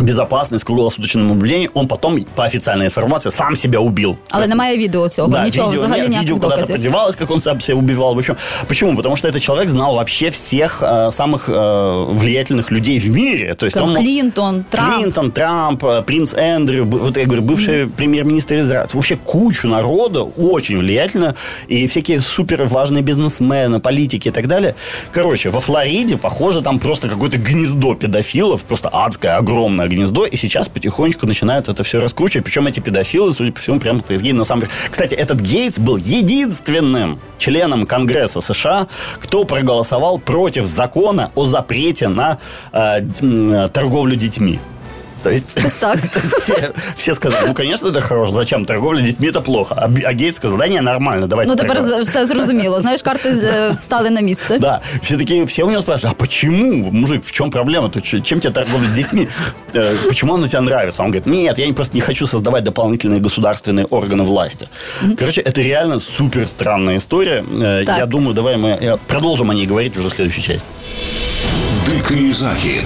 безопасность, 0.00 0.64
круглосуточное 0.64 1.24
наблюдение, 1.24 1.70
он 1.74 1.88
потом, 1.88 2.24
по 2.34 2.44
официальной 2.44 2.86
информации, 2.86 3.30
сам 3.30 3.56
себя 3.56 3.78
убил. 3.78 4.16
Але 4.30 4.42
есть, 4.42 4.50
немає 4.50 4.78
відео 4.78 5.08
цього, 5.08 5.28
да, 5.28 5.44
нічого 5.44 5.68
видео, 5.68 5.84
взагалі 5.84 6.08
нет, 6.08 6.18
видео 6.18 6.36
куда-то 6.36 6.72
подевалось, 6.72 7.16
как 7.16 7.30
он 7.30 7.40
сам 7.40 7.60
себя 7.60 7.78
убивал. 7.78 8.14
В 8.14 8.18
общем, 8.18 8.36
почему? 8.66 8.96
Потому 8.96 9.16
что 9.16 9.28
этот 9.28 9.42
человек 9.42 9.68
знал 9.68 9.94
вообще 9.94 10.30
всех 10.30 10.82
э, 10.82 11.10
самых 11.10 11.48
э, 11.48 12.06
влиятельных 12.10 12.72
людей 12.72 12.98
в 12.98 13.10
мире. 13.10 13.54
То 13.54 13.66
есть 13.66 13.76
как 13.76 13.84
он 13.84 13.96
Клинтон, 13.96 14.64
Трамп. 14.70 14.96
Клинтон, 14.96 15.30
Трамп, 15.30 15.84
э, 15.84 16.02
принц 16.02 16.34
Эндрю, 16.34 16.84
вот 16.84 17.16
я 17.16 17.24
говорю, 17.24 17.42
бывший 17.42 17.74
mm-hmm. 17.74 17.90
премьер-министр 17.96 18.54
Израиля. 18.54 18.88
Вообще 18.92 19.16
кучу 19.16 19.68
народа, 19.68 20.22
очень 20.22 20.78
влиятельно, 20.78 21.34
и 21.68 21.86
всякие 21.86 22.20
супер 22.20 22.64
важные 22.64 23.02
бизнесмены, 23.02 23.80
политики 23.80 24.28
и 24.28 24.32
так 24.32 24.46
далее. 24.46 24.74
Короче, 25.12 25.50
во 25.50 25.60
Флориде, 25.60 26.16
похоже, 26.16 26.62
там 26.62 26.78
просто 26.78 27.08
какое-то 27.08 27.36
гнездо 27.36 27.94
педофилов, 27.94 28.64
просто 28.64 28.88
адское, 28.88 29.36
огромное 29.36 29.77
гнездо, 29.87 30.25
и 30.25 30.35
сейчас 30.35 30.67
потихонечку 30.67 31.25
начинают 31.25 31.69
это 31.69 31.83
все 31.83 31.99
раскручивать. 31.99 32.45
Причем 32.45 32.67
эти 32.67 32.79
педофилы, 32.79 33.31
судя 33.33 33.51
по 33.51 33.59
всему, 33.59 33.79
прямо 33.79 33.99
из 34.09 34.21
на 34.33 34.43
самом 34.43 34.61
деле. 34.61 34.71
Кстати, 34.89 35.13
этот 35.13 35.39
Гейтс 35.41 35.77
был 35.77 35.97
единственным 35.97 37.19
членом 37.37 37.85
Конгресса 37.85 38.41
США, 38.41 38.87
кто 39.19 39.43
проголосовал 39.45 40.19
против 40.19 40.65
закона 40.65 41.31
о 41.35 41.45
запрете 41.45 42.07
на 42.07 42.39
э, 42.73 43.69
торговлю 43.73 44.15
детьми. 44.15 44.59
То 45.24 45.30
есть 45.30 45.54
так. 45.80 45.98
все, 46.42 46.72
все 46.96 47.14
сказали, 47.14 47.46
ну, 47.46 47.54
конечно, 47.54 47.88
это 47.88 48.02
хорошо, 48.02 48.32
зачем 48.32 48.66
торговля 48.66 49.00
детьми, 49.00 49.28
это 49.28 49.40
плохо. 49.40 49.74
А, 49.74 49.84
а 49.84 50.12
Гейт 50.12 50.36
сказал, 50.36 50.58
да 50.58 50.68
не, 50.68 50.80
нормально, 50.82 51.26
давайте 51.26 51.50
Ну, 51.50 51.56
тепер 51.56 52.02
все 52.02 52.26
зрозуміло. 52.26 52.80
Знаєш, 52.80 53.02
карти 53.02 53.36
стали 53.76 54.10
на 54.10 54.20
місце. 54.20 54.58
Да, 54.58 54.80
все 55.02 55.16
такие, 55.16 55.44
все 55.44 55.64
у 55.64 55.70
него 55.70 55.80
спрашивают, 55.80 56.16
а 56.20 56.20
почему, 56.20 56.90
мужик, 56.92 57.24
в 57.24 57.30
чем 57.30 57.50
проблема? 57.50 57.88
Ты, 57.88 58.20
чем 58.20 58.40
тебе 58.40 58.52
торговля 58.52 58.88
детьми? 58.88 59.28
Э, 59.74 59.94
почему 60.08 60.34
она 60.34 60.48
тебе 60.48 60.60
нравится? 60.60 61.02
Он 61.02 61.10
говорит, 61.10 61.26
нет, 61.26 61.58
я 61.58 61.72
просто 61.74 61.96
не 61.96 62.02
хочу 62.02 62.26
создавать 62.26 62.64
дополнительные 62.64 63.20
государственные 63.20 63.86
органы 63.86 64.24
власти. 64.24 64.68
Короче, 65.18 65.40
это 65.40 65.62
реально 65.62 66.00
супер 66.00 66.46
странная 66.46 66.96
история. 66.96 67.44
Э, 67.62 67.84
я 67.86 68.06
думаю, 68.06 68.34
давай 68.34 68.56
мы 68.56 68.68
э, 68.68 68.96
продолжим 69.06 69.50
о 69.50 69.54
ней 69.54 69.66
говорить 69.66 69.96
уже 69.96 70.08
в 70.08 70.14
следующей 70.14 70.42
части. 70.42 70.68
Дикий 71.90 72.32
захід 72.32 72.84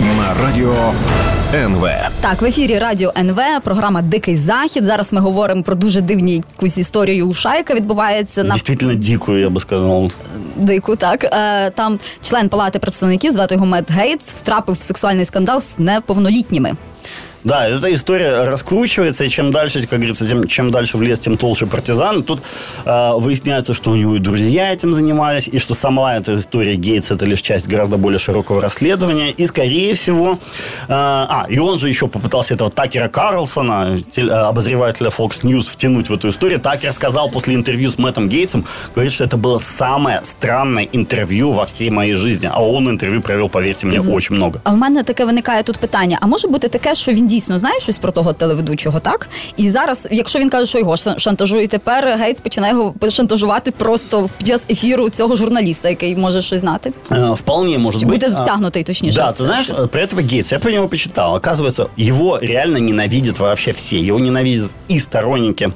На 0.00 0.44
радіо 0.44 0.94
НВ. 1.54 1.88
Так, 2.20 2.42
в 2.42 2.44
ефірі 2.44 2.78
Радіо 2.78 3.12
НВ, 3.18 3.40
програма 3.64 4.02
Дикий 4.02 4.36
Захід. 4.36 4.84
Зараз 4.84 5.12
ми 5.12 5.20
говоримо 5.20 5.62
про 5.62 5.74
дуже 5.74 6.00
дивні 6.00 6.34
якусь 6.34 6.78
історію 6.78 7.28
у 7.28 7.32
Шайка 7.32 7.74
відбувається 7.74 8.44
на 8.44 8.54
Дійсно 8.54 8.94
дику, 8.94 9.36
я 9.36 9.50
би 9.50 9.60
сказав. 9.60 10.12
Дику, 10.56 10.96
так. 10.96 11.24
Е, 11.24 11.70
там 11.70 11.98
член 12.20 12.48
палати 12.48 12.78
представників, 12.78 13.32
звати 13.32 13.54
його 13.54 13.66
Мет 13.66 13.90
Гейтс, 13.90 14.24
втрапив 14.32 14.74
в 14.74 14.78
сексуальний 14.78 15.24
скандал 15.24 15.60
з 15.60 15.78
неповнолітніми. 15.78 16.72
Да, 17.44 17.66
эта 17.66 17.92
история 17.94 18.44
раскручивается, 18.44 19.24
и 19.24 19.28
чем 19.28 19.50
дальше, 19.50 19.86
как 19.86 19.98
говорится, 19.98 20.26
тем, 20.26 20.46
чем 20.46 20.70
дальше 20.70 20.98
в 20.98 21.02
лес, 21.02 21.18
тем 21.20 21.36
толще 21.36 21.66
партизан. 21.66 22.22
Тут 22.22 22.42
э, 22.84 23.12
выясняется, 23.16 23.72
что 23.72 23.90
у 23.90 23.96
него 23.96 24.16
и 24.16 24.18
друзья 24.18 24.72
этим 24.72 24.92
занимались, 24.92 25.48
и 25.48 25.58
что 25.58 25.74
сама 25.74 26.16
эта 26.16 26.34
история 26.34 26.74
Гейтс 26.74 27.10
это 27.10 27.24
лишь 27.24 27.40
часть 27.40 27.66
гораздо 27.66 27.96
более 27.96 28.18
широкого 28.18 28.60
расследования. 28.60 29.30
И, 29.30 29.46
скорее 29.46 29.94
всего... 29.94 30.38
Э, 30.88 31.20
а, 31.32 31.46
и 31.48 31.58
он 31.58 31.78
же 31.78 31.88
еще 31.88 32.08
попытался 32.08 32.54
этого 32.54 32.70
Такера 32.70 33.08
Карлсона, 33.08 33.98
теле, 33.98 34.30
э, 34.30 34.34
обозревателя 34.34 35.08
Fox 35.08 35.42
News, 35.42 35.70
втянуть 35.70 36.10
в 36.10 36.14
эту 36.14 36.28
историю. 36.28 36.60
Такер 36.60 36.92
сказал 36.92 37.30
после 37.30 37.54
интервью 37.54 37.90
с 37.90 37.98
Мэттом 37.98 38.28
Гейтсом, 38.28 38.66
говорит, 38.94 39.12
что 39.12 39.24
это 39.24 39.36
было 39.36 39.58
самое 39.58 40.20
странное 40.24 40.88
интервью 40.92 41.52
во 41.52 41.64
всей 41.64 41.90
моей 41.90 42.14
жизни. 42.14 42.50
А 42.52 42.62
он 42.62 42.88
интервью 42.90 43.22
провел, 43.22 43.48
поверьте 43.48 43.86
мне, 43.86 44.00
очень 44.00 44.36
много. 44.36 44.60
А 44.64 44.70
в 44.70 44.76
мене 44.76 45.02
таке 45.02 45.24
виникає 45.24 45.62
тут 45.62 45.78
питання. 45.78 46.18
А 46.20 46.26
може 46.26 46.48
бути 46.48 46.68
таке, 46.68 46.94
що 46.94 47.12
він 47.12 47.29
дійсно 47.29 47.59
знає 47.59 47.79
щось 47.79 47.97
про 47.97 48.11
того 48.11 48.33
телеведучого, 48.33 48.99
так? 48.99 49.29
І 49.57 49.69
зараз, 49.69 50.07
якщо 50.11 50.39
він 50.39 50.49
каже, 50.49 50.65
що 50.65 50.79
його 50.79 50.97
шантажує, 51.17 51.67
тепер 51.67 52.17
Гейтс 52.19 52.41
починає 52.41 52.73
його 52.73 52.93
шантажувати 53.11 53.71
просто 53.71 54.29
під 54.37 54.47
час 54.47 54.63
ефіру 54.69 55.09
цього 55.09 55.35
журналіста, 55.35 55.89
який 55.89 56.15
може 56.15 56.41
щось 56.41 56.59
знати. 56.61 56.93
Э, 57.09 57.33
Вполне 57.35 57.77
может 57.77 58.01
Чи 58.01 58.07
быть. 58.07 58.09
буде 58.11 58.31
А, 58.37 58.41
втягнутий, 58.43 58.83
точніше. 58.83 59.15
Да, 59.17 59.25
в 59.27 59.29
ты 59.33 59.37
це 59.37 59.45
знаешь, 59.45 59.65
щось? 59.65 59.77
э, 59.77 59.87
про 59.87 60.01
этого 60.01 60.21
Гейтса, 60.21 60.55
я 60.55 60.59
про 60.59 60.71
него 60.71 60.87
почитал. 60.87 61.35
Оказывается, 61.35 61.87
его 61.99 62.39
реально 62.41 62.77
ненавидят 62.79 63.39
вообще 63.39 63.71
все. 63.71 63.95
Его 63.97 64.19
ненавидят 64.19 64.69
и 64.91 64.99
сторонники 64.99 65.71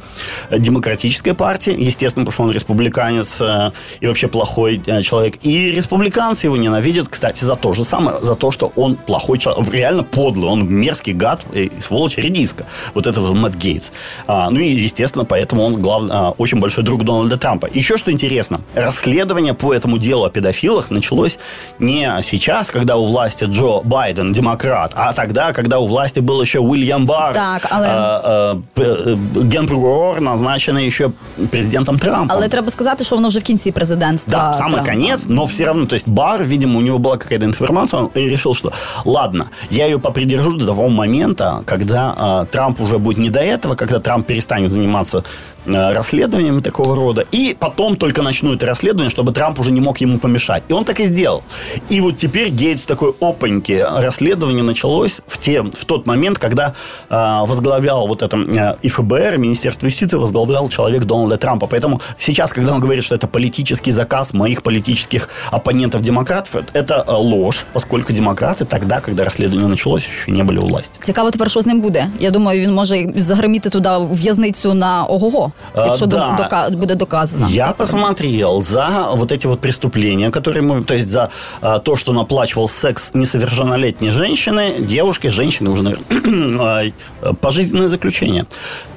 э, 0.51 0.59
демократической 0.59 1.33
партии, 1.33 1.75
естественно, 1.87 2.25
потому 2.25 2.31
что 2.31 2.43
он 2.43 2.51
республиканец 2.51 3.41
э, 3.41 3.71
и 4.03 4.07
вообще 4.07 4.27
плохой 4.27 4.81
э, 4.87 5.01
человек. 5.01 5.33
И 5.45 5.71
республиканцы 5.71 6.47
его 6.47 6.57
ненавидят, 6.57 7.07
кстати, 7.07 7.45
за 7.45 7.55
то 7.55 7.73
же 7.73 7.85
самое, 7.85 8.17
за 8.21 8.33
то, 8.35 8.51
что 8.51 8.71
он 8.75 8.95
плохой 8.95 9.37
человек, 9.37 9.73
реально 9.73 10.03
подлый, 10.03 10.49
он 10.49 10.67
мерзкий 10.69 11.13
гад 11.13 11.42
и 11.52 11.70
сволочь 11.80 12.16
редиска. 12.18 12.64
Вот 12.94 13.06
это 13.06 13.20
вот 13.20 13.34
Мэтт 13.34 13.56
Гейтс. 13.56 13.86
А, 14.26 14.50
ну 14.50 14.58
и, 14.60 14.68
естественно, 14.68 15.24
поэтому 15.24 15.64
он 15.64 15.74
глав, 15.74 16.02
а, 16.10 16.30
очень 16.38 16.60
большой 16.60 16.84
друг 16.84 17.04
Дональда 17.04 17.36
Трампа. 17.36 17.68
Еще 17.74 17.96
что 17.96 18.10
интересно, 18.12 18.60
расследование 18.74 19.54
по 19.54 19.74
этому 19.74 19.98
делу 19.98 20.24
о 20.24 20.30
педофилах 20.30 20.90
началось 20.90 21.38
не 21.78 22.08
сейчас, 22.22 22.70
когда 22.70 22.96
у 22.96 23.06
власти 23.06 23.44
Джо 23.44 23.80
Байден, 23.84 24.32
демократ, 24.32 24.92
а 24.94 25.12
тогда, 25.12 25.52
когда 25.52 25.78
у 25.78 25.86
власти 25.86 26.20
был 26.20 26.40
еще 26.42 26.58
Уильям 26.58 27.06
Барр, 27.06 27.34
Так, 27.34 27.66
але- 27.70 27.88
э, 27.88 28.60
э, 28.76 28.84
э, 29.06 29.16
генпрокурор, 29.42 30.20
назначенный 30.20 30.86
еще 30.86 31.10
президентом 31.50 31.98
Трампом. 31.98 32.36
Але 32.36 32.48
треба 32.48 32.70
сказати, 32.70 33.04
що 33.04 33.14
воно 33.16 33.28
вже 33.28 33.38
в 33.38 33.42
кінці 33.42 33.72
президентства. 33.72 34.38
Да, 34.58 34.64
самый 34.64 34.70
Трампа. 34.72 34.90
конец, 34.90 35.20
но 35.28 35.44
все 35.44 35.64
равно, 35.64 35.86
то 35.86 35.96
есть 35.96 36.08
Бар, 36.08 36.44
видимо, 36.44 36.78
у 36.78 36.82
него 36.82 36.98
была 36.98 37.16
какая-то 37.18 37.44
информация, 37.46 38.00
он 38.00 38.10
решил, 38.14 38.54
что 38.54 38.72
ладно, 39.04 39.44
я 39.70 39.86
ее 39.86 39.98
попридержу 39.98 40.52
до 40.52 40.66
того 40.66 40.88
момента, 40.88 41.33
когда 41.66 42.42
э, 42.42 42.46
Трамп 42.50 42.80
уже 42.80 42.98
будет 42.98 43.18
не 43.18 43.30
до 43.30 43.40
этого, 43.40 43.74
когда 43.74 44.00
Трамп 44.00 44.26
перестанет 44.26 44.70
заниматься 44.70 45.24
расследованиями 45.65 46.61
такого 46.61 46.95
рода, 46.95 47.25
и 47.31 47.55
потом 47.59 47.95
только 47.95 48.21
начну 48.21 48.53
это 48.55 48.65
расследование, 48.65 49.09
чтобы 49.09 49.31
Трамп 49.31 49.59
уже 49.59 49.71
не 49.71 49.81
мог 49.81 50.01
ему 50.01 50.19
помешать. 50.19 50.63
И 50.69 50.73
он 50.73 50.85
так 50.85 50.99
и 50.99 51.05
сделал. 51.05 51.43
И 51.89 52.01
вот 52.01 52.17
теперь 52.17 52.49
Гейтс 52.49 52.83
такой 52.83 53.13
опаньки. 53.19 53.85
Расследование 53.97 54.63
началось 54.63 55.21
в, 55.27 55.37
те, 55.37 55.61
в 55.61 55.85
тот 55.85 56.07
момент, 56.07 56.39
когда 56.39 56.73
э, 57.09 57.45
возглавлял 57.45 58.07
вот 58.07 58.21
это 58.21 58.37
э, 58.37 58.75
и 58.81 58.89
ФБР, 58.89 59.33
и 59.35 59.37
Министерство 59.37 59.87
юстиции 59.87 60.17
возглавлял 60.17 60.69
человек 60.69 61.03
Дональда 61.03 61.37
Трампа. 61.37 61.67
Поэтому 61.67 62.01
сейчас, 62.17 62.51
когда 62.51 62.73
он 62.73 62.79
говорит, 62.79 63.03
что 63.03 63.15
это 63.15 63.27
политический 63.27 63.91
заказ 63.91 64.33
моих 64.33 64.63
политических 64.63 65.29
оппонентов-демократов, 65.51 66.63
это 66.73 67.03
э, 67.07 67.11
ложь, 67.11 67.65
поскольку 67.73 68.13
демократы 68.13 68.65
тогда, 68.65 69.01
когда 69.01 69.23
расследование 69.23 69.67
началось, 69.67 70.03
еще 70.03 70.31
не 70.31 70.43
были 70.43 70.57
у 70.57 70.65
власти. 70.65 70.99
Цікаво 71.03 71.31
тепер, 71.31 71.51
що 71.51 71.61
з 71.61 71.65
ним 71.65 71.81
буде. 71.81 72.07
Я 72.19 72.31
думаю, 72.31 72.61
він 72.61 72.73
може 72.73 73.07
загроміти 73.15 73.69
туди 73.69 73.89
в 73.89 74.15
в'язницю 74.15 74.73
на 74.73 75.05
ого-го, 75.05 75.49
А, 75.49 75.52
якщо 75.76 76.06
да. 76.06 76.36
до- 76.36 76.42
дока- 76.42 76.76
буде 76.76 76.94
доказано. 76.94 77.48
Я 77.50 77.72
посмотрел 77.72 78.62
за 78.62 79.08
вот 79.14 79.32
эти 79.32 79.46
вот 79.46 79.60
преступления, 79.60 80.30
которые 80.30 80.62
мы, 80.62 80.84
то 80.84 80.94
есть 80.94 81.08
за 81.08 81.28
а, 81.60 81.78
то, 81.78 81.96
что 81.96 82.12
он 82.12 82.18
оплачивал 82.18 82.68
секс 82.68 83.10
несовершеннолетней 83.14 84.10
женщины, 84.10 84.72
девушки, 84.78 85.28
женщины 85.28 85.70
уже, 85.70 85.82
наверное, 85.82 86.92
пожизненное 87.40 87.88
заключение. 87.88 88.44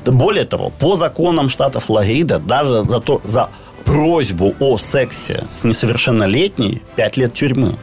Более 0.05 0.45
того, 0.45 0.71
по 0.79 0.95
законам 0.95 1.49
штата 1.49 1.79
Флорида, 1.79 2.39
даже 2.39 2.83
за 2.83 2.99
то, 2.99 3.21
за 3.25 3.49
просьбу 3.85 4.53
о 4.59 4.77
сексе 4.77 5.43
с 5.53 5.63
несовершеннолетней 5.63 6.81
5 6.95 7.17
лет 7.17 7.33
тюрьмы. 7.33 7.75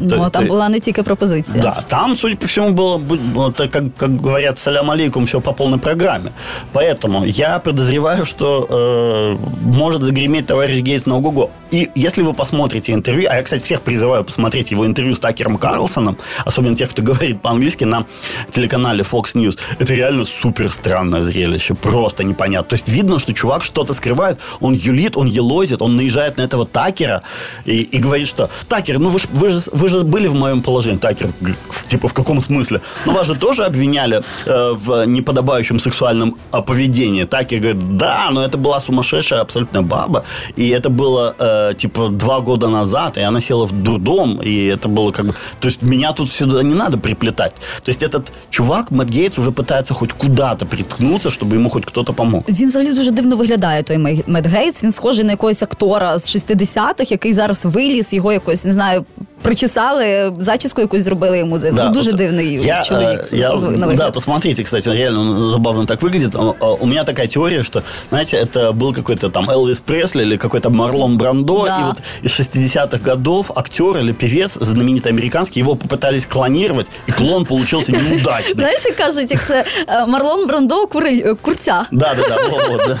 Ну, 0.00 0.24
то- 0.24 0.30
там 0.30 0.46
була 0.46 0.68
не 0.68 0.80
тільки 0.80 1.02
пропозиція. 1.02 1.62
Да, 1.62 1.82
там, 1.88 2.16
судя 2.16 2.36
по 2.36 2.46
всему, 2.46 2.68
было, 2.70 3.00
вот, 3.34 3.56
как, 3.56 3.82
как 3.96 4.20
говорят, 4.22 4.58
салям 4.58 4.90
алейкум, 4.90 5.24
все 5.24 5.40
по 5.40 5.52
полной 5.52 5.78
программе. 5.78 6.30
Поэтому 6.72 7.24
я 7.26 7.58
подозреваю, 7.58 8.26
что 8.26 8.66
э, 8.70 9.36
может 9.62 10.02
загреметь 10.02 10.46
товарищ 10.46 10.78
Гейтс 10.80 11.06
на 11.06 11.16
ого 11.16 11.50
И 11.72 11.88
если 11.94 12.22
вы 12.22 12.34
посмотрите 12.34 12.92
интервью, 12.92 13.28
а 13.30 13.36
я, 13.36 13.42
кстати, 13.42 13.62
всех 13.64 13.80
призываю 13.80 14.24
посмотреть 14.24 14.72
его 14.72 14.86
интервью 14.86 15.14
с 15.14 15.18
Такером 15.18 15.56
Карлсоном, 15.58 16.16
особенно 16.46 16.76
тех, 16.76 16.90
кто 16.90 17.02
говорит 17.02 17.42
по-английски 17.42 17.84
на 17.84 18.04
телеканале 18.50 19.02
Fox 19.02 19.34
News, 19.34 19.58
это 19.78 19.94
реально 19.94 20.24
супер 20.24 20.70
странное 20.70 21.22
зрелище, 21.22 21.74
просто 21.74 22.24
непонятно. 22.24 22.68
То 22.68 22.74
есть 22.74 22.88
видно, 22.88 23.18
что 23.18 23.32
чувак 23.32 23.62
что-то 23.62 23.94
скрывает, 23.94 24.38
он 24.60 24.74
юлит, 24.74 25.16
он 25.16 25.26
елозит, 25.26 25.82
он 25.82 25.96
наезжает 25.96 26.36
на 26.38 26.42
этого 26.42 26.66
Такера 26.66 27.22
и, 27.66 27.80
и 27.96 27.98
говорит, 27.98 28.28
что 28.28 28.48
«Такер, 28.68 28.98
ну 28.98 29.08
вы, 29.08 29.48
же, 29.48 29.60
вы 29.72 29.88
же 29.89 30.03
были 30.03 30.27
в 30.27 30.33
моем 30.33 30.61
положении». 30.61 30.99
Такер, 30.99 31.27
г- 31.41 31.53
в- 31.69 31.87
типа, 31.87 32.07
в 32.07 32.13
каком 32.13 32.41
смысле? 32.41 32.79
Ну 33.05 33.13
вас 33.13 33.27
же 33.27 33.35
тоже 33.35 33.63
обвиняли 33.65 34.21
э, 34.47 34.71
в 34.73 35.05
неподобающем 35.05 35.79
сексуальном 35.79 36.35
а, 36.51 36.61
поведении. 36.61 37.23
Такер 37.25 37.59
говорит, 37.59 37.97
да, 37.97 38.29
но 38.31 38.41
это 38.45 38.57
была 38.57 38.79
сумасшедшая 38.79 39.41
абсолютно 39.41 39.81
баба, 39.81 40.23
и 40.57 40.69
это 40.69 40.89
было, 40.89 41.33
э, 41.39 41.73
типа, 41.77 42.09
два 42.09 42.39
года 42.39 42.67
назад, 42.67 43.17
и 43.17 43.21
она 43.21 43.39
села 43.39 43.65
в 43.65 43.71
дурдом, 43.71 44.39
и 44.45 44.65
это 44.75 44.87
было 44.87 45.11
как 45.11 45.25
бы... 45.25 45.33
То 45.59 45.67
есть 45.67 45.81
меня 45.81 46.11
тут 46.13 46.31
сюда 46.31 46.63
не 46.63 46.73
надо 46.75 46.97
приплетать. 46.97 47.53
То 47.83 47.91
есть 47.91 48.03
этот 48.03 48.31
чувак, 48.49 48.91
Мэтт 48.91 49.09
Гейтс, 49.11 49.37
уже 49.39 49.51
пытается 49.51 49.93
хоть 49.93 50.11
куда-то 50.11 50.65
приткнуться, 50.65 51.29
чтобы 51.29 51.55
ему 51.55 51.69
хоть 51.69 51.85
кто-то 51.85 52.13
помог. 52.13 52.43
Він 52.49 52.69
взагалі 52.69 52.93
дуже 52.93 53.11
дивно 53.11 53.35
виглядає 53.35 53.83
той 53.83 53.97
Мед- 53.97 54.23
Мед 54.27 54.47
Гейтс. 54.47 54.83
Він 54.83 54.91
схожий 54.91 55.23
на 55.23 55.31
якогось 55.31 55.61
актора 55.63 56.19
з 56.19 56.35
60-х, 56.35 57.11
який 57.11 57.33
зараз 57.33 57.59
виліз, 57.65 58.13
його 58.13 58.33
якось 58.33 58.63
не 58.65 58.73
знаю. 58.73 59.05
Причесали, 59.41 60.33
зачіску 60.39 60.81
якусь 60.81 61.01
зробили 61.01 61.37
йому. 61.37 61.57
Да, 61.57 61.71
ну, 61.71 61.89
дуже 61.89 62.09
вот 62.09 62.17
дивний 62.17 62.53
я, 62.63 62.83
чоловік. 62.83 63.19
э, 63.19 63.35
я, 63.35 63.57
з- 63.57 63.61
на 63.63 63.77
да, 63.77 63.85
вигляд. 63.87 64.13
посмотрите, 64.13 64.63
кстати, 64.63 64.89
он 64.89 64.95
реально 64.95 65.49
забавно 65.49 65.85
так 65.85 66.01
выглядит. 66.01 66.35
А, 66.35 66.53
а, 66.65 66.71
У 66.73 66.85
меня 66.85 67.03
такая 67.03 67.27
теория, 67.27 67.63
что, 67.63 67.81
знаете, 68.09 68.37
это 68.37 68.71
был 68.73 68.93
какой-то 68.95 69.29
там 69.29 69.49
Элвис 69.49 69.79
Пресли 69.79 70.23
или 70.23 70.37
какой-то 70.37 70.69
Марлон 70.69 71.17
Брандо, 71.17 71.63
Да. 71.65 71.79
и 71.79 71.83
вот 71.83 72.01
из 72.23 72.31
60-х 72.31 72.97
годов 73.03 73.51
актер 73.55 73.97
или 73.99 74.13
певец 74.13 74.57
знаменитый 74.61 75.11
американский, 75.11 75.59
его 75.61 75.75
попытались 75.75 76.25
клонировать, 76.33 76.87
и 77.09 77.11
клон 77.11 77.45
получился 77.45 77.91
неудачный. 77.91 78.55
Знаєш, 78.55 78.85
як 78.85 78.95
кажуть, 78.95 79.31
як 79.31 79.47
це 79.47 79.65
е, 79.87 80.05
Марлон 80.05 80.47
Брандо 80.47 80.87
куриль, 80.87 81.21
е, 81.25 81.33
курця. 81.41 81.85
Да, 81.91 82.15
да, 82.17 82.27
да, 82.29 82.37
вот, 82.51 82.69
вот, 82.69 82.81
да. 82.87 82.97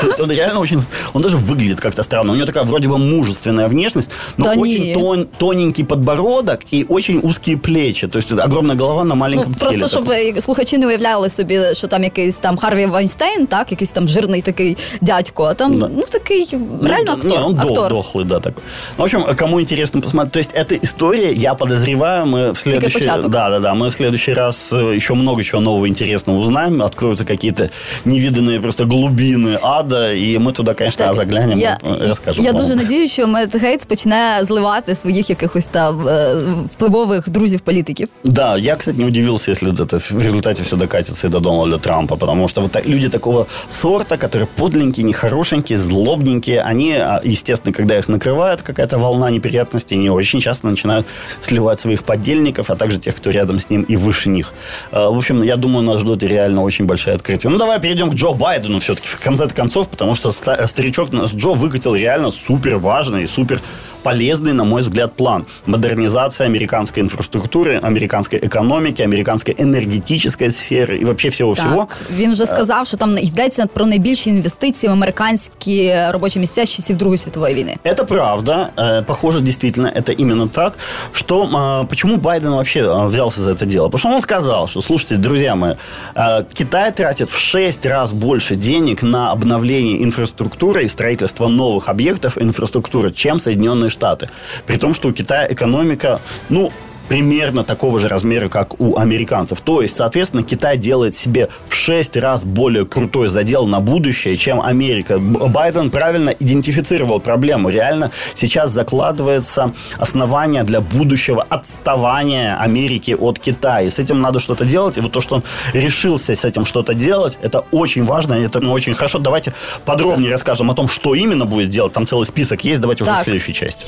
То 0.00 0.06
есть 0.06 0.20
Он 0.20 0.30
реально 0.30 0.60
очень... 0.60 0.82
Он 1.14 1.22
даже 1.22 1.36
выглядит 1.36 1.80
как-то 1.80 2.02
странно. 2.02 2.32
У 2.32 2.34
него 2.36 2.46
такая 2.46 2.64
вроде 2.64 2.88
бы 2.88 2.98
мужественная 2.98 3.68
внешность, 3.68 4.10
но 4.36 4.44
Да 4.44 4.50
очень 4.60 4.82
не. 4.84 4.94
тон- 4.94 5.26
тоненький 5.56 5.84
подбородок 5.84 6.60
и 6.72 6.86
очень 6.88 7.20
узкие 7.22 7.56
плечи. 7.56 8.08
То 8.08 8.18
есть 8.18 8.32
огромная 8.32 8.76
голова 8.76 9.04
на 9.04 9.14
Ну, 9.14 9.20
маленьком 9.20 9.54
теле. 9.54 9.70
просто 9.70 9.88
щоб 9.88 10.04
такой. 10.04 10.38
е, 10.38 10.40
слухачі 10.40 10.78
не 10.78 10.86
уявляли 10.86 11.28
собі, 11.30 11.60
що 11.72 11.86
там 11.86 12.04
якийсь 12.04 12.34
там 12.34 12.56
Харві 12.56 12.86
Вайнштейн, 12.86 13.46
так, 13.46 13.70
якийсь 13.70 13.90
там 13.90 14.08
жирний 14.08 14.42
такий 14.42 14.76
дядько, 15.00 15.44
а 15.44 15.54
там 15.54 15.78
Да. 15.78 15.88
ну 15.96 16.02
такий 16.12 16.46
Ну, 16.52 16.88
реально 16.88 17.04
да, 17.04 17.12
актор. 17.12 17.30
Не, 17.30 17.38
он 17.46 17.54
дох- 17.54 17.68
актор. 17.70 17.92
дохлый, 17.92 18.24
да, 18.24 18.40
такой. 18.40 18.62
В 18.96 19.02
общем, 19.02 19.24
кому 19.36 19.60
интересно 19.60 20.00
посмотреть. 20.00 20.32
То 20.32 20.38
есть, 20.38 20.52
эта 20.72 20.84
история, 20.84 21.32
я 21.32 21.54
подозреваю, 21.54 22.24
мы 22.26 22.52
в 22.52 22.58
следующий... 22.58 22.98
початок. 22.98 23.30
Да, 23.30 23.50
да, 23.50 23.60
да. 23.60 23.74
Мы 23.74 23.88
в 23.88 23.92
следующий 23.92 24.32
раз 24.34 24.72
э, 24.72 24.96
еще 24.96 25.14
много 25.14 25.42
чего 25.44 25.60
нового 25.62 25.86
интересного 25.88 26.38
узнаем. 26.38 26.82
Откроются 26.82 27.24
какие-то 27.24 27.68
невиданные 28.04 28.60
просто 28.60 28.84
глубины 28.84 29.58
ада. 29.62 30.12
И 30.14 30.38
мы 30.38 30.52
туда, 30.52 30.74
конечно, 30.74 31.06
Так, 31.06 31.14
заглянем 31.14 31.58
я, 31.58 31.78
и 32.02 32.08
расскажем. 32.08 32.44
Я 32.44 32.52
вам. 32.52 32.60
дуже 32.62 32.74
надію, 32.74 33.08
що 33.08 33.26
Мед 33.26 33.56
Гейтс 33.56 33.84
почне 33.84 34.38
зливати 34.42 34.94
своїх 34.94 35.30
якихось 35.30 35.45
там 35.70 36.08
е, 36.08 36.34
впливових 36.74 37.30
друзів-політиків. 37.30 38.08
Да, 38.24 38.58
я, 38.58 38.76
кстати, 38.76 38.98
не 38.98 39.04
удивился, 39.04 39.50
если 39.50 39.70
это 39.72 40.14
в 40.14 40.22
результате 40.22 40.62
все 40.62 40.76
докатится 40.76 41.26
и 41.26 41.30
до 41.30 41.40
Дональда 41.40 41.76
Трампа, 41.78 42.16
потому 42.16 42.48
что 42.48 42.60
вот 42.60 42.72
так- 42.72 42.86
люди 42.86 43.08
такого 43.08 43.46
сорта, 43.70 44.16
которые 44.16 44.46
подленькие, 44.56 45.04
нехорошенькие, 45.06 45.78
злобненькие, 45.78 46.60
они, 46.70 46.92
а, 46.94 47.20
естественно, 47.24 47.72
когда 47.74 47.98
их 47.98 48.08
накрывает 48.08 48.62
какая-то 48.62 48.98
волна 48.98 49.30
неприятностей, 49.30 49.96
они 49.98 50.10
очень 50.10 50.40
часто 50.40 50.68
начинают 50.68 51.06
сливать 51.40 51.80
своих 51.80 52.02
подельников, 52.02 52.70
а 52.70 52.76
также 52.76 52.98
тех, 52.98 53.14
кто 53.16 53.30
рядом 53.30 53.58
с 53.58 53.70
ним 53.70 53.82
и 53.82 53.96
выше 53.96 54.28
них. 54.30 54.52
А, 54.92 55.08
В 55.10 55.16
общем, 55.16 55.42
я 55.42 55.56
думаю, 55.56 55.82
нас 55.82 56.00
ждет 56.00 56.22
реально 56.22 56.62
очень 56.62 56.86
большое 56.86 57.16
открытие. 57.16 57.50
Ну, 57.50 57.58
давай 57.58 57.80
перейдем 57.80 58.10
к 58.10 58.14
Джо 58.14 58.32
Байдену 58.32 58.78
все-таки 58.78 59.08
в 59.08 59.20
конце 59.24 59.46
концов, 59.48 59.88
потому 59.88 60.14
что 60.14 60.32
ста- 60.32 60.66
старичок 60.66 61.12
наш 61.12 61.34
Джо 61.34 61.48
выкатил 61.54 61.94
реально 61.94 62.30
супер 62.30 62.76
важный 62.78 63.22
и 63.24 63.26
супер 63.26 63.60
полезный, 64.06 64.52
на 64.52 64.64
мой 64.64 64.82
взгляд, 64.82 65.16
план. 65.16 65.46
Модернизация 65.66 66.46
американской 66.46 67.02
инфраструктуры, 67.02 67.80
американской 67.82 68.38
экономики, 68.38 69.02
американской 69.02 69.54
энергетической 69.58 70.50
сферы 70.50 70.98
и 70.98 71.04
вообще 71.04 71.28
всего-всего. 71.28 71.76
Так, 71.76 71.98
він 72.16 72.32
вже 72.32 72.46
сказав, 72.46 72.86
що 72.86 72.96
там 72.96 73.18
йдеться 73.18 73.66
про 73.66 73.86
найбільші 73.86 74.30
інвестиції 74.30 74.90
в 74.90 74.92
американські 74.92 75.94
робочі 76.10 76.38
місця 76.38 76.66
з 76.66 76.70
часів 76.70 76.96
Другої 76.96 77.18
світової 77.18 77.54
війни. 77.54 77.76
Это 77.84 78.04
правда. 78.04 78.70
Э, 78.76 79.02
Похоже, 79.02 79.40
действительно, 79.40 79.88
это 79.88 80.22
именно 80.22 80.48
так. 80.48 80.78
Что, 81.12 81.48
а, 81.54 81.84
почему 81.84 82.16
Байден 82.16 82.50
вообще 82.50 82.84
а, 82.84 83.06
взялся 83.06 83.40
за 83.40 83.50
это 83.50 83.66
дело? 83.66 83.88
Потому 83.88 83.98
что 83.98 84.08
он 84.08 84.20
сказал, 84.20 84.68
что, 84.68 84.82
слушайте, 84.82 85.16
друзья 85.16 85.54
мои, 85.54 85.74
а, 86.14 86.42
Китай 86.42 86.92
тратит 86.92 87.28
в 87.28 87.38
6 87.38 87.86
раз 87.86 88.12
больше 88.12 88.54
денег 88.54 89.02
на 89.02 89.32
обновление 89.32 90.02
инфраструктуры 90.02 90.84
и 90.84 90.88
строительство 90.88 91.48
новых 91.48 91.88
объектов 91.88 92.38
инфраструктуры, 92.38 93.12
чем 93.12 93.38
Соединенные 93.38 93.90
Штаты. 93.97 94.29
При 94.67 94.77
том, 94.77 94.93
что 94.93 95.09
у 95.09 95.11
Китая 95.11 95.47
экономика, 95.49 96.21
ну, 96.49 96.71
примерно 97.07 97.63
такого 97.63 97.99
же 97.99 98.07
размера, 98.07 98.47
как 98.47 98.79
у 98.79 98.97
американцев. 98.97 99.61
То 99.61 99.81
есть, 99.81 99.95
соответственно, 99.95 100.43
Китай 100.43 100.77
делает 100.77 101.15
себе 101.15 101.49
в 101.65 101.75
6 101.75 102.17
раз 102.17 102.45
более 102.45 102.85
крутой 102.85 103.27
задел 103.27 103.65
на 103.65 103.79
будущее, 103.79 104.35
чем 104.35 104.61
Америка. 104.61 105.19
Байден 105.19 105.89
правильно 105.89 106.29
идентифицировал 106.29 107.19
проблему. 107.19 107.69
Реально 107.69 108.11
сейчас 108.35 108.71
закладывается 108.71 109.73
основание 109.97 110.63
для 110.63 110.81
будущего 110.81 111.43
отставания 111.43 112.57
Америки 112.57 113.15
от 113.17 113.39
Китая. 113.39 113.81
И 113.81 113.89
с 113.89 113.99
этим 113.99 114.21
надо 114.21 114.39
что-то 114.39 114.65
делать. 114.65 114.97
И 114.97 115.01
вот 115.01 115.11
то, 115.11 115.21
что 115.21 115.35
он 115.35 115.43
решился 115.73 116.35
с 116.35 116.43
этим 116.43 116.65
что-то 116.65 116.93
делать, 116.93 117.37
это 117.41 117.63
очень 117.71 118.03
важно, 118.03 118.33
это 118.33 118.59
ну, 118.59 118.71
очень 118.71 118.93
хорошо. 118.93 119.19
Давайте 119.19 119.53
подробнее 119.85 120.31
расскажем 120.31 120.69
о 120.71 120.73
том, 120.73 120.87
что 120.87 121.15
именно 121.15 121.45
будет 121.45 121.69
делать. 121.69 121.93
Там 121.93 122.05
целый 122.05 122.25
список 122.25 122.63
есть. 122.63 122.81
Давайте 122.81 123.03
уже 123.03 123.11
Так. 123.11 123.21
в 123.21 123.23
следующей 123.23 123.53
части. 123.53 123.85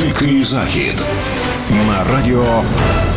Дикий 0.00 0.42
захід 0.42 0.94
на 1.70 2.04
радіо 2.12 2.44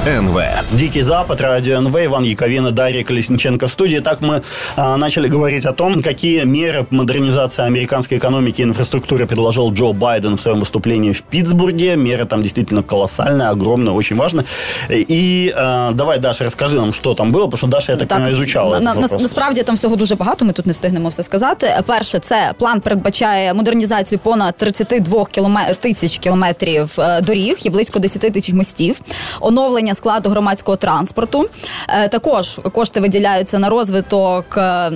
НВ. 0.09 0.39
Дикий 0.73 1.03
Запад, 1.03 1.41
Радио 1.41 1.79
НВ, 1.81 1.97
Иван 1.97 2.25
Яковина, 2.25 2.71
Дарья 2.71 3.05
Колесниченко 3.05 3.67
в 3.67 3.71
студии. 3.71 4.01
Так 4.01 4.21
мы 4.21 4.43
а, 4.77 4.97
начали 4.97 5.29
говорить 5.29 5.65
о 5.67 5.73
том, 5.73 6.03
какие 6.03 6.45
меры 6.45 6.87
модернизации 6.91 7.65
американской 7.65 8.19
экономики 8.19 8.61
и 8.61 8.65
инфраструктуры 8.65 9.27
предложил 9.27 9.73
Джо 9.73 9.93
Байден 9.93 10.35
в 10.35 10.41
своем 10.41 10.61
выступлении 10.61 11.13
в 11.13 11.23
Питтсбурге. 11.23 11.97
Меры 11.97 12.27
там 12.27 12.43
действительно 12.43 12.83
колоссальные, 12.83 13.49
огромные, 13.49 13.95
очень 13.95 14.17
важные. 14.17 14.45
И 14.91 15.55
а, 15.57 15.93
давай, 15.93 16.19
Даша, 16.19 16.45
расскажи 16.45 16.77
нам, 16.77 16.93
что 16.93 17.15
там 17.15 17.33
было, 17.33 17.45
потому 17.47 17.57
что 17.57 17.67
Даша, 17.67 17.93
я 17.93 17.99
так, 17.99 18.09
понимаю, 18.09 18.35
изучала 18.35 18.79
на, 18.81 18.91
этот 18.91 18.95
на, 18.97 19.01
вопрос. 19.03 19.23
насправді 19.23 19.63
там 19.63 19.77
всього 19.77 19.97
дуже 19.97 20.15
багато. 20.15 20.45
Ми 20.45 20.53
тут 20.53 20.67
не 20.67 20.73
встигнемо 20.73 21.09
все 21.09 21.23
сказати. 21.23 21.71
Перше, 21.87 22.19
це 22.19 22.53
план 22.59 22.81
передбачає 22.81 23.55
модернізацію 23.55 24.19
понад 24.19 24.57
32 24.57 25.23
кіломе- 25.25 25.75
тисяч 25.81 26.19
кілометрів 26.19 26.91
е, 26.99 27.21
доріг 27.21 27.57
і 27.63 27.71
близько 27.71 27.99
10 27.99 28.33
тисяч 28.33 28.55
мостів, 28.55 29.01
оновлення 29.41 29.95
складу 30.00 30.30
громадського 30.30 30.76
транспорту. 30.78 31.50
Е, 31.90 32.08
Також 32.08 32.60
кошти 32.72 33.00
виділяються 33.00 33.60
на 33.60 33.70
розвиток 33.70 34.58
е, 34.58 34.92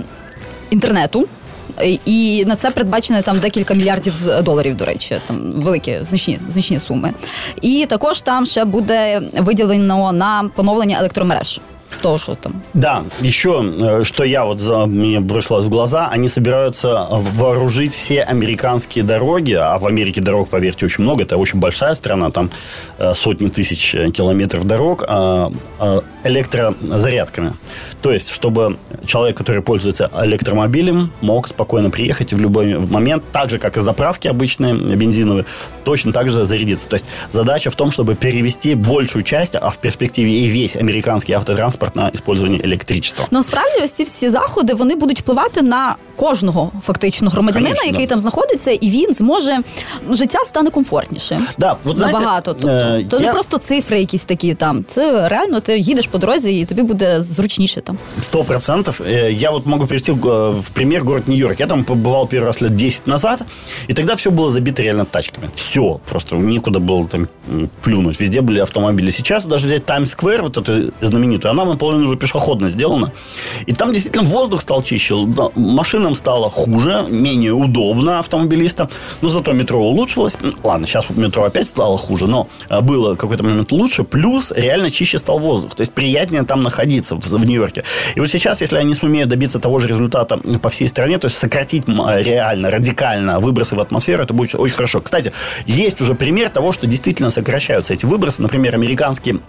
інтернету. 0.70 1.28
І 2.06 2.44
на 2.48 2.56
це 2.56 2.72
передбачено 2.72 3.22
там 3.22 3.40
декілька 3.40 3.74
мільярдів 3.74 4.14
доларів, 4.44 4.76
до 4.76 4.86
речі, 4.86 5.18
там 5.28 5.54
великі 5.56 5.98
значні 6.02 6.40
значні 6.48 6.80
суми. 6.80 7.14
І 7.62 7.86
також 7.90 8.22
там 8.22 8.46
ще 8.46 8.66
буде 8.66 9.22
виділено 9.38 10.12
на 10.12 10.50
поновлення 10.56 10.98
електромереж. 11.00 11.62
Що 12.18 12.36
там 12.36 12.54
Да, 12.74 13.04
еще, 13.22 13.50
э, 13.50 14.04
что 14.04 14.26
я 14.26 14.46
вот 14.46 14.60
за, 14.60 14.86
мне 14.86 15.20
бросилось 15.20 15.66
в 15.66 15.70
глаза, 15.70 16.10
они 16.14 16.28
собираются 16.28 17.08
вооружить 17.10 17.94
все 17.94 18.22
американские 18.22 19.04
дороги, 19.04 19.54
а 19.54 19.78
в 19.78 19.86
Америке 19.86 20.22
дорог, 20.22 20.50
поверьте, 20.50 20.86
очень 20.86 21.04
много, 21.04 21.24
это 21.24 21.38
очень 21.38 21.60
большая 21.60 21.96
страна, 21.96 22.32
там 22.32 22.50
э, 23.00 23.14
сотни 23.14 23.50
тысяч 23.50 23.96
э, 23.96 24.12
километров 24.12 24.64
дорог, 24.64 25.04
а, 25.08 25.52
а, 25.80 26.04
электрозарядками. 26.25 27.53
То 28.01 28.13
есть, 28.13 28.31
чтобы 28.31 28.77
человек, 29.07 29.37
который 29.37 29.63
пользуется 29.63 30.11
электромобилем, 30.25 31.13
мог 31.21 31.49
спокойно 31.49 31.91
приехать 31.91 32.33
в 32.33 32.41
любой 32.41 32.79
момент, 32.79 33.23
так 33.33 33.51
же, 33.51 33.59
как 33.59 33.77
и 33.77 33.81
заправки 33.81 34.29
обычные, 34.29 34.75
бензиновые, 34.97 35.45
точно 35.85 36.13
так 36.13 36.29
же 36.29 36.45
зарядиться. 36.45 36.89
То 36.89 36.97
есть, 36.97 37.07
задача 37.31 37.71
в 37.71 37.75
том, 37.75 37.91
чтобы 37.91 38.15
перевести 38.15 38.75
большую 38.75 39.23
часть, 39.23 39.57
а 39.57 39.71
в 39.71 39.77
перспективе 39.79 40.31
и 40.31 40.47
весь 40.49 40.77
американский 40.77 41.33
автотранспорт 41.33 41.97
на 41.97 42.11
использование 42.15 42.61
электричества. 42.65 43.27
Ну, 43.31 43.39
насправді 43.39 43.85
ось 43.85 43.93
ці 43.93 44.05
всі 44.05 44.29
заходи 44.29 44.75
вони 44.75 44.95
будуть 44.95 45.21
впливати 45.21 45.63
на 45.63 45.97
кожного 46.17 46.73
фактично 46.83 47.31
громадянина, 47.31 47.71
Конечно, 47.71 47.91
який 47.91 48.07
да. 48.07 48.11
там 48.11 48.21
знаходиться, 48.21 48.71
і 48.71 48.91
він 48.91 49.15
зможе 49.15 49.59
ну, 50.09 50.17
життя 50.17 50.39
стане 50.47 50.71
комфортнішим. 50.71 51.47
Да, 51.59 51.77
вот 51.85 51.97
знаете, 51.97 52.19
Набагато. 52.19 52.55
Тобто, 52.55 52.69
е, 52.69 53.07
то 53.11 53.19
не 53.19 53.27
я- 53.27 53.33
просто 53.33 53.59
цифри 53.59 53.99
якісь 54.01 54.23
такі 54.25 54.55
там. 54.55 54.85
Це 54.89 55.29
реально 55.29 55.61
ти 55.61 55.79
їдеш 55.79 56.07
по 56.13 56.19
дорозі, 56.19 56.61
і 56.61 56.65
тобі 56.65 56.83
буде 56.83 57.23
зручніше 57.23 57.81
там. 57.81 57.99
Сто 58.23 58.45
процентов. 58.45 59.01
Э, 59.01 59.33
Я 59.33 59.51
вот 59.51 59.67
могу 59.67 59.87
привести 59.87 60.13
э, 60.13 60.51
в 60.61 60.71
пример 60.71 61.05
город 61.05 61.29
Нью-Йорк. 61.29 61.61
Я 61.61 61.67
там 61.67 61.85
побывал 61.85 62.29
первый 62.29 62.47
раз 62.47 62.61
лет 62.63 62.77
10 62.77 63.07
назад, 63.07 63.41
и 63.89 63.93
тогда 63.95 64.15
все 64.15 64.31
было 64.31 64.51
забито 64.51 64.83
реально 64.83 65.05
тачками. 65.05 65.49
Все. 65.55 66.01
Просто 66.11 66.37
некуда 66.37 66.79
было 66.81 67.07
там 67.09 67.29
м, 67.51 67.69
плюнуть. 67.83 68.21
Везде 68.21 68.41
были 68.41 68.61
автомобили. 68.61 69.11
Сейчас 69.11 69.47
даже 69.47 69.67
взять 69.67 69.85
Таймс-сквер, 69.87 70.43
вот 70.43 70.57
эту 70.57 70.93
знаменитую, 71.01 71.53
она 71.53 71.65
наполовину 71.65 72.05
уже 72.07 72.17
пешеходно 72.17 72.69
сделана. 72.69 73.11
И 73.69 73.73
там 73.73 73.93
действительно 73.93 74.25
воздух 74.29 74.61
стал 74.61 74.83
чище. 74.83 75.15
Да, 75.27 75.49
Машинам 75.55 76.15
стало 76.15 76.51
хуже, 76.51 77.05
менее 77.11 77.53
удобно 77.53 78.19
автомобилистам. 78.19 78.89
Но 79.23 79.29
зато 79.29 79.53
метро 79.53 79.79
улучшилось. 79.81 80.37
М, 80.45 80.53
Ладно, 80.65 80.87
сейчас 80.87 81.05
вот 81.09 81.19
метро 81.19 81.43
опять 81.45 81.67
стало 81.67 81.97
хуже, 81.99 82.27
но 82.27 82.47
э, 82.71 82.81
было 82.81 83.15
какой-то 83.17 83.45
момент 83.45 83.73
лучше. 83.73 84.03
Плюс 84.05 84.53
реально 84.57 84.91
чище 84.91 85.19
стал 85.19 85.39
воздух. 85.39 85.75
То 85.75 85.83
есть 85.83 85.93
приятнее 86.04 86.44
там 86.44 86.62
находиться 86.62 87.16
в, 87.16 87.22
в 87.22 87.46
Нью-Йорке. 87.46 87.84
И 88.16 88.20
вот 88.20 88.30
сейчас, 88.30 88.60
если 88.60 88.76
они 88.76 88.94
сумеют 88.94 89.30
добиться 89.30 89.58
того 89.58 89.80
же 89.80 89.88
результата 89.88 90.38
по 90.62 90.70
всей 90.70 90.90
стране, 90.90 91.18
то 91.18 91.28
есть 91.28 91.38
сократить 91.38 91.88
реально, 91.88 92.70
радикально 92.70 93.40
выбросы 93.40 93.76
в 93.76 93.80
атмосферу, 93.80 94.24
это 94.24 94.34
будет 94.34 94.56
очень 94.56 94.76
хорошо. 94.76 95.00
Кстати, 95.00 95.32
есть 95.66 96.02
уже 96.02 96.14
пример 96.14 96.50
того, 96.50 96.74
что 96.74 96.88
действительно 96.88 97.32
сокращаются 97.32 97.94
эти 97.94 98.06
выбросы. 98.06 98.42
Например, 98.42 98.76
американские 98.76 99.40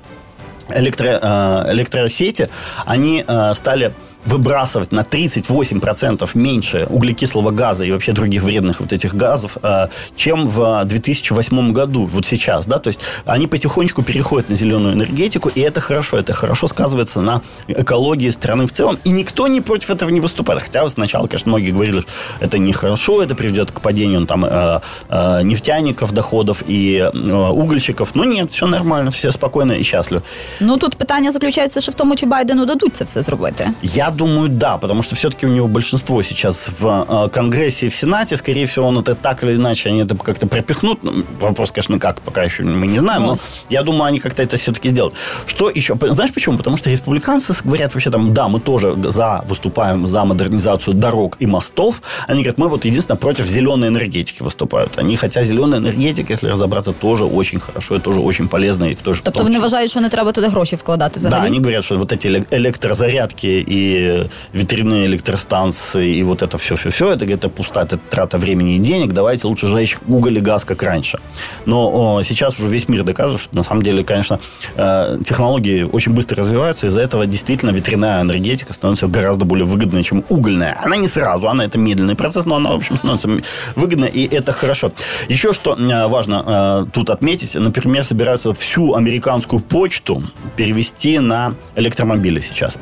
электро, 0.69 1.19
э, 1.21 1.73
электросети, 1.73 2.49
они 2.87 3.25
э, 3.27 3.55
стали 3.55 3.93
выбрасывать 4.27 4.93
на 4.93 5.01
38% 5.01 6.29
меньше 6.35 6.87
углекислого 6.89 7.51
газа 7.51 7.85
и 7.85 7.93
вообще 7.93 8.13
других 8.13 8.43
вредных 8.43 8.81
вот 8.81 8.93
этих 8.93 9.15
газов, 9.15 9.59
э, 9.63 9.89
чем 10.17 10.47
в 10.47 10.85
2008 10.85 11.73
году, 11.73 12.07
вот 12.07 12.27
сейчас, 12.27 12.67
да, 12.67 12.79
то 12.79 12.89
есть 12.89 13.01
они 13.25 13.47
потихонечку 13.47 14.03
переходят 14.03 14.51
на 14.51 14.57
зеленую 14.57 14.95
энергетику, 14.95 15.49
и 15.49 15.61
это 15.61 15.81
хорошо, 15.81 16.19
это 16.19 16.33
хорошо 16.33 16.67
сказывается 16.67 17.21
на 17.21 17.43
экологии 17.69 18.31
страны 18.31 18.67
в 18.67 18.73
целом, 18.73 18.99
и 19.05 19.11
никто 19.11 19.47
не 19.49 19.61
против 19.61 19.91
этого 19.91 20.11
не 20.11 20.21
выступает, 20.21 20.63
хотя 20.63 20.89
сначала, 20.89 21.27
конечно, 21.27 21.51
многие 21.51 21.71
говорили, 21.71 22.01
что 22.01 22.11
это 22.41 22.59
нехорошо, 22.59 23.23
это 23.23 23.35
приведет 23.35 23.71
к 23.71 23.81
падению 23.81 24.27
там 24.27 24.45
э, 24.45 24.81
э, 25.09 25.43
нефтяников, 25.43 26.13
доходов 26.13 26.63
и 26.67 27.11
угольщиков, 27.15 28.15
но 28.15 28.25
нет, 28.25 28.51
все 28.51 28.67
нормально, 28.67 29.11
все 29.11 29.33
спокойно 29.33 29.73
и 29.73 29.83
счастливы. 29.83 30.23
Ну 30.61 30.77
тут 30.77 30.97
питання 30.97 31.33
заключається 31.33 31.81
ще 31.81 31.91
в 31.91 31.95
тому, 31.95 32.17
чи 32.17 32.27
Байдену 32.27 32.67
дадуть 32.67 32.97
це 32.97 33.05
все 33.05 33.23
зробити. 33.23 33.71
Я 33.83 34.11
думаю, 34.15 34.49
да, 34.49 34.79
потому 34.79 35.03
что 35.03 35.15
все-таки 35.15 35.47
у 35.47 35.51
него 35.51 35.69
большинство 35.69 36.23
сейчас 36.23 36.67
в 36.81 37.07
э, 37.09 37.29
Конгрессе 37.29 37.87
и 37.87 37.89
в 37.89 37.95
Сенате. 37.97 38.37
Скорее 38.37 38.67
всего, 38.67 38.87
он 38.87 38.99
это 38.99 39.15
так 39.15 39.43
или 39.45 39.55
иначе, 39.57 39.89
они 39.91 40.01
это 40.03 40.17
как-то 40.17 40.47
пропихнут. 40.47 41.03
Ну, 41.03 41.25
Вопрос, 41.41 41.73
конечно, 41.73 41.99
как, 41.99 42.21
пока 42.21 42.43
еще 42.43 42.63
мы 42.63 42.87
не 42.87 42.99
знаем, 42.99 43.23
но 43.23 43.37
я 43.71 43.83
думаю, 43.83 44.05
они 44.05 44.19
как-то 44.19 44.43
это 44.43 44.57
все-таки 44.57 44.89
сделают. 44.91 45.15
Что 45.47 45.71
еще? 45.71 45.97
Знаешь 46.01 46.33
почему? 46.33 46.57
Потому 46.57 46.77
что 46.77 46.91
республиканцы 46.91 47.55
говорят 47.65 47.95
вообще 47.95 48.11
там, 48.11 48.33
да, 48.33 48.49
мы 48.49 48.61
тоже 48.61 48.95
за, 49.11 49.45
выступаем 49.49 50.07
за 50.07 50.25
модернизацию 50.25 50.95
дорог 50.95 51.37
и 51.41 51.47
мостов. 51.47 52.03
Они 52.29 52.43
говорят, 52.43 52.59
мы 52.59 52.69
вот 52.69 52.85
единственное 52.85 53.19
против 53.19 53.47
зеленой 53.47 53.89
энергетики 53.89 54.43
выступают. 54.43 54.99
Они, 54.99 55.17
хотя 55.17 55.43
зеленая 55.43 55.81
энергетика, 55.81 56.33
если 56.33 56.49
разобраться, 56.51 56.93
тоже 56.93 57.25
очень 57.25 57.61
хорошо 57.61 57.97
и 57.97 58.01
тоже 58.01 58.21
очень 58.21 58.49
полезно. 58.49 58.85
И 58.91 58.95
в 58.95 59.01
то 59.03 59.15
же 59.15 59.23
Тобто 59.23 59.43
вони 59.43 59.59
вважають, 59.59 59.91
що 59.91 60.01
не 60.01 60.09
треба 60.09 60.33
туди 60.33 60.47
гроші 60.49 60.77
вкладати 60.77 61.21
да, 61.21 61.29
взагалі. 61.29 61.49
они 61.49 61.59
говорят, 61.59 61.85
что 61.85 61.97
вот 61.97 62.13
эти 62.13 62.29
эле- 62.31 62.57
электрозарядки 62.59 63.65
и 64.05 64.27
ветряные 64.53 65.07
электростанции, 65.07 66.15
и 66.17 66.23
вот 66.23 66.43
это 66.43 66.59
все-все-все, 66.59 67.13
это 67.13 67.25
где-то 67.25 67.49
пустая 67.49 67.85
это 67.85 67.99
трата 67.99 68.39
времени 68.39 68.77
и 68.77 68.79
денег, 68.79 69.13
давайте 69.13 69.47
лучше 69.47 69.67
жечь 69.67 69.99
уголь 70.09 70.39
и 70.39 70.41
газ, 70.41 70.65
как 70.65 70.83
раньше. 70.83 71.19
Но 71.67 72.17
о, 72.17 72.23
сейчас 72.23 72.59
уже 72.59 72.69
весь 72.69 72.89
мир 72.89 73.03
доказывает, 73.03 73.43
что 73.43 73.55
на 73.55 73.63
самом 73.63 73.83
деле, 73.83 74.03
конечно, 74.05 74.39
э, 74.77 75.19
технологии 75.27 75.83
очень 75.83 76.13
быстро 76.13 76.37
развиваются, 76.39 76.87
из-за 76.87 77.03
этого 77.03 77.27
действительно 77.27 77.71
ветряная 77.71 78.23
энергетика 78.23 78.73
становится 78.73 79.07
гораздо 79.07 79.45
более 79.45 79.67
выгодной, 79.67 80.03
чем 80.03 80.25
угольная. 80.29 80.81
Она 80.83 80.97
не 80.97 81.09
сразу, 81.09 81.49
она 81.49 81.65
это 81.65 81.79
медленный 81.79 82.17
процесс, 82.17 82.47
но 82.47 82.57
она, 82.57 82.73
в 82.73 82.77
общем, 82.77 82.97
становится 82.97 83.29
выгодной, 83.77 84.09
и 84.09 84.27
это 84.35 84.53
хорошо. 84.53 84.93
Еще 85.29 85.53
что 85.53 85.77
э, 85.77 86.09
важно 86.09 86.43
э, 86.47 86.87
тут 86.93 87.11
отметить, 87.11 87.55
например, 87.55 88.05
собираются 88.05 88.53
всю 88.53 88.95
американскую 88.95 89.61
почту 89.61 90.23
перевести 90.57 91.19
на 91.19 91.55
электромобили 91.77 92.41
сейчас. 92.41 92.79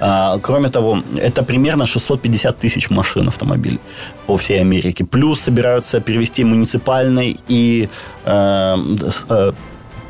А, 0.00 0.38
Кроме 0.38 0.57
того, 0.66 1.02
это 1.16 1.42
примерно 1.42 1.86
650 1.86 2.58
тысяч 2.58 2.90
машин 2.90 3.28
автомобилей 3.28 3.80
по 4.26 4.36
всей 4.36 4.60
Америке. 4.60 5.04
Плюс 5.04 5.40
собираются 5.40 6.00
перевести 6.00 6.44
муниципальный 6.44 7.36
и 7.48 7.88
э, 8.24 8.76
э, 9.28 9.52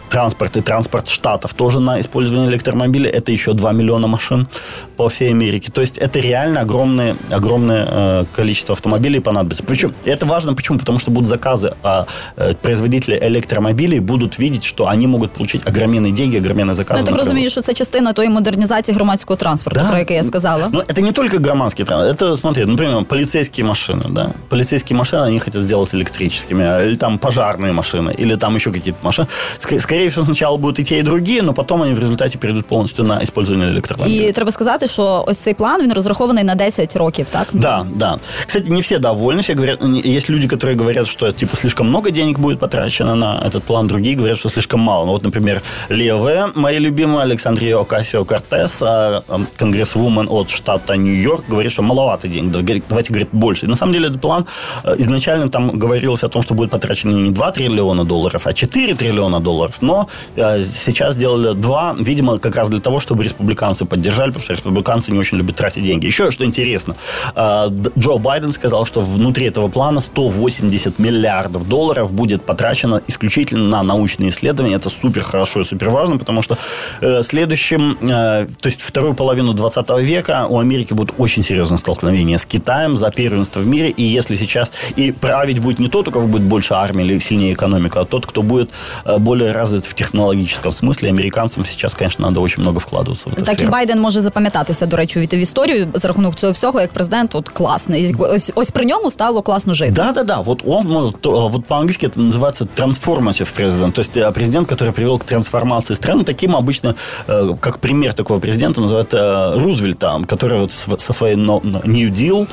транспорт 0.09 0.57
и 0.57 0.61
транспорт 0.61 1.07
штатов 1.09 1.53
тоже 1.55 1.79
на 1.79 1.99
использование 1.99 2.47
электромобилей. 2.51 3.09
Это 3.09 3.31
еще 3.31 3.53
2 3.53 3.71
миллиона 3.71 4.07
машин 4.07 4.47
по 4.95 5.09
всей 5.09 5.31
Америке. 5.31 5.71
То 5.71 5.81
есть 5.81 5.97
это 5.97 6.19
реально 6.19 6.59
огромное, 6.61 7.15
огромное 7.31 7.87
э, 7.89 8.25
количество 8.31 8.73
автомобилей 8.73 9.19
понадобится. 9.21 9.63
Причем 9.63 9.91
это 10.05 10.27
важно 10.27 10.53
почему? 10.53 10.77
Потому 10.77 10.99
что 10.99 11.09
будут 11.09 11.27
заказы, 11.29 11.73
а 11.83 12.05
э, 12.37 12.53
производители 12.61 13.17
электромобилей 13.23 13.99
будут 14.01 14.37
видеть, 14.37 14.63
что 14.65 14.87
они 14.87 15.07
могут 15.07 15.33
получить 15.33 15.63
огроменные 15.65 16.11
деньги, 16.11 16.37
огроменные 16.37 16.75
заказы. 16.75 16.93
Ну, 16.93 16.97
я 16.99 17.03
так 17.05 17.11
на 17.13 17.17
розумію, 17.17 17.49
що 17.49 17.61
це 17.61 17.73
частина 17.73 18.13
тої 18.13 18.29
модернізації 18.29 18.95
громадського 18.95 19.37
транспорту, 19.37 19.79
Да. 19.83 19.89
про 19.89 19.97
яке 19.97 20.13
я 20.15 20.23
сказала. 20.23 20.69
Ну, 20.73 20.79
это 20.79 21.01
не 21.01 21.11
только 21.11 21.37
громадский 21.37 21.85
транспорт. 21.85 22.21
Это, 22.21 22.37
смотри, 22.37 22.65
например, 22.65 23.03
полицейские 23.05 23.65
машины, 23.67 24.13
да. 24.13 24.29
Полицейские 24.49 24.97
машины, 24.99 25.23
они 25.27 25.39
хотят 25.39 25.61
сделать 25.63 25.95
электрическими. 25.95 26.65
а, 26.65 26.83
Или 26.83 26.95
там 26.95 27.17
пожарные 27.17 27.73
машины. 27.73 28.13
Или 28.19 28.35
там 28.35 28.55
еще 28.55 28.71
какие-то 28.71 28.99
машины. 29.07 29.27
Ск- 29.59 29.79
Скорее 29.97 30.03
скорее 30.03 30.09
всего, 30.09 30.25
сначала 30.25 30.57
будут 30.57 30.79
и 30.79 30.83
те, 30.83 30.99
и 30.99 31.01
другие, 31.01 31.41
но 31.41 31.53
потом 31.53 31.81
они 31.81 31.93
в 31.93 31.99
результате 31.99 32.37
перейдут 32.37 32.65
повністю 32.65 33.03
на 33.03 33.23
использование 33.23 33.69
электромобилей. 33.69 34.29
І 34.29 34.31
треба 34.31 34.51
сказати, 34.51 34.87
що 34.87 35.23
ось 35.27 35.37
цей 35.37 35.53
план 35.53 35.81
він 35.81 35.93
розрахований 35.93 36.43
на 36.43 36.55
10 36.55 36.95
років, 36.95 37.29
так? 37.29 37.47
Да, 37.53 37.85
да. 37.95 38.19
Кстати, 38.45 38.69
не 38.69 38.81
все 38.81 38.99
довольны. 38.99 39.41
Все 39.41 39.53
говорят, 39.53 39.81
есть 40.05 40.29
люди, 40.29 40.47
которые 40.47 40.77
говорят, 40.77 41.07
что 41.07 41.31
типа 41.31 41.57
слишком 41.57 41.87
много 41.87 42.11
денег 42.11 42.39
будет 42.39 42.59
потрачено 42.59 43.15
на 43.15 43.43
этот 43.47 43.63
план, 43.63 43.87
другие 43.87 44.15
говорят, 44.15 44.37
что 44.37 44.49
слишком 44.49 44.79
мало. 44.79 45.05
Ну, 45.05 45.11
вот, 45.11 45.23
например, 45.23 45.61
Лео 45.89 46.51
моя 46.55 46.79
любимая, 46.79 47.25
Александрия 47.25 47.77
Окасио 47.77 48.25
Кортес, 48.25 48.81
а, 48.81 49.21
конгрессвумен 49.57 50.27
от 50.29 50.49
штата 50.49 50.95
Нью-Йорк, 50.97 51.43
говорит, 51.49 51.71
что 51.71 51.81
маловато 51.81 52.27
денег, 52.27 52.51
давайте, 52.89 53.13
говорит, 53.13 53.29
больше. 53.31 53.65
И 53.65 53.69
на 53.69 53.75
самом 53.75 53.93
деле 53.93 54.07
этот 54.07 54.21
план 54.21 54.45
э, 54.83 54.95
изначально 54.99 55.49
там 55.49 55.79
говорилось 55.79 56.23
о 56.23 56.27
том, 56.27 56.43
что 56.43 56.53
будет 56.53 56.71
потрачено 56.71 57.15
не 57.15 57.31
2 57.31 57.51
триллиона 57.51 58.05
долларов, 58.05 58.47
а 58.47 58.53
4 58.53 58.93
триллиона 58.93 59.39
долларов. 59.39 59.81
Но 59.88 60.06
э, 60.36 60.62
сейчас 60.62 61.14
сделали 61.14 61.54
2, 61.54 61.96
видимо, 62.00 62.38
как 62.38 62.56
раз 62.56 62.68
для 62.68 62.80
того, 62.80 63.00
чтобы 63.00 63.24
республиканцы 63.24 63.86
поддержали, 63.86 64.28
потому 64.28 64.44
что 64.44 64.52
республиканцы 64.52 65.10
не 65.12 65.18
очень 65.18 65.38
любят 65.38 65.56
тратить 65.56 65.82
деньги. 65.82 66.04
Еще 66.06 66.30
что 66.30 66.44
интересно, 66.44 66.94
э, 67.34 67.68
Джо 67.98 68.18
Байден 68.18 68.52
сказал, 68.52 68.84
что 68.84 69.00
внутри 69.00 69.46
этого 69.46 69.68
плана 69.68 70.00
180 70.00 70.98
миллиардов 70.98 71.66
долларов 71.66 72.12
будет 72.12 72.42
потрачено 72.44 73.00
исключительно 73.08 73.66
на 73.68 73.82
научные 73.82 74.28
исследования. 74.28 74.76
Это 74.76 74.90
супер 74.90 75.22
хорошо 75.22 75.60
и 75.60 75.64
супер 75.64 75.88
важно, 75.88 76.18
потому 76.18 76.42
что 76.42 76.58
э, 77.00 77.22
следующим, 77.22 77.96
то 77.98 78.68
есть 78.68 78.82
вторую 78.82 79.14
половину 79.14 79.54
20 79.54 79.90
века 80.00 80.46
у 80.48 80.58
Америки 80.58 80.92
будет 80.92 81.14
очень 81.16 81.42
серьезное 81.42 81.78
столкновение 81.78 82.36
с 82.36 82.44
Китаем 82.44 82.96
за 82.96 83.10
первенство 83.10 83.60
в 83.60 83.66
мире. 83.66 83.88
И 83.88 84.02
если 84.02 84.36
сейчас 84.36 84.70
и 84.96 85.12
править 85.12 85.60
будет 85.60 85.78
не 85.78 85.88
тот, 85.88 86.08
у 86.08 86.10
кого 86.10 86.26
будет 86.26 86.42
больше 86.42 86.74
армии 86.74 87.04
или 87.04 87.18
сильнее 87.20 87.54
экономика, 87.54 88.00
а 88.00 88.04
тот, 88.04 88.26
кто 88.26 88.42
будет 88.42 88.70
более 89.18 89.52
развит 89.52 89.77
в 89.77 89.93
технологическом 89.93 90.71
смысле. 90.71 91.09
Американцам 91.09 91.65
сейчас, 91.65 91.93
конечно, 91.93 92.25
надо 92.27 92.41
очень 92.41 92.61
много 92.61 92.79
вкладываться 92.79 93.29
в 93.29 93.33
это. 93.33 93.43
Так 93.43 93.55
сферу. 93.55 93.67
і 93.67 93.71
Байден 93.71 93.99
може 93.99 94.19
запам'ятатися, 94.19 94.85
до 94.85 94.97
речі, 94.97 95.19
від 95.19 95.33
в 95.33 95.35
історію 95.35 95.87
за 95.93 96.07
рахунок 96.07 96.35
цього 96.35 96.51
всього, 96.53 96.81
як 96.81 96.93
президент, 96.93 97.35
от 97.35 97.49
класний. 97.49 98.15
Ось 98.19 98.51
ось 98.55 98.71
при 98.71 98.85
ньому 98.85 99.11
стало 99.11 99.41
класно 99.41 99.73
жити. 99.73 99.91
Да, 99.91 100.11
да, 100.11 100.23
да. 100.23 100.41
Вот 100.41 100.63
он 100.65 100.87
может, 100.87 101.25
вот 101.25 101.65
по-английски 101.65 102.05
это 102.05 102.19
называется 102.19 102.67
transformative 102.75 103.47
президент. 103.55 103.95
То 103.95 104.01
есть 104.01 104.17
э, 104.17 104.31
президент, 104.31 104.67
который 104.67 104.91
привел 104.91 105.17
к 105.19 105.23
трансформации 105.23 105.95
страны. 105.95 106.23
Таким 106.23 106.55
обычно, 106.55 106.95
э, 107.27 107.55
как 107.59 107.77
пример 107.77 108.13
такого 108.13 108.39
президента, 108.39 108.81
называют 108.81 109.13
э, 109.13 109.59
Рузвельта, 109.63 110.21
который 110.27 110.69
вот 110.87 111.01
со 111.01 111.13
своей 111.13 111.35
New 111.35 112.11
Deal 112.11 112.47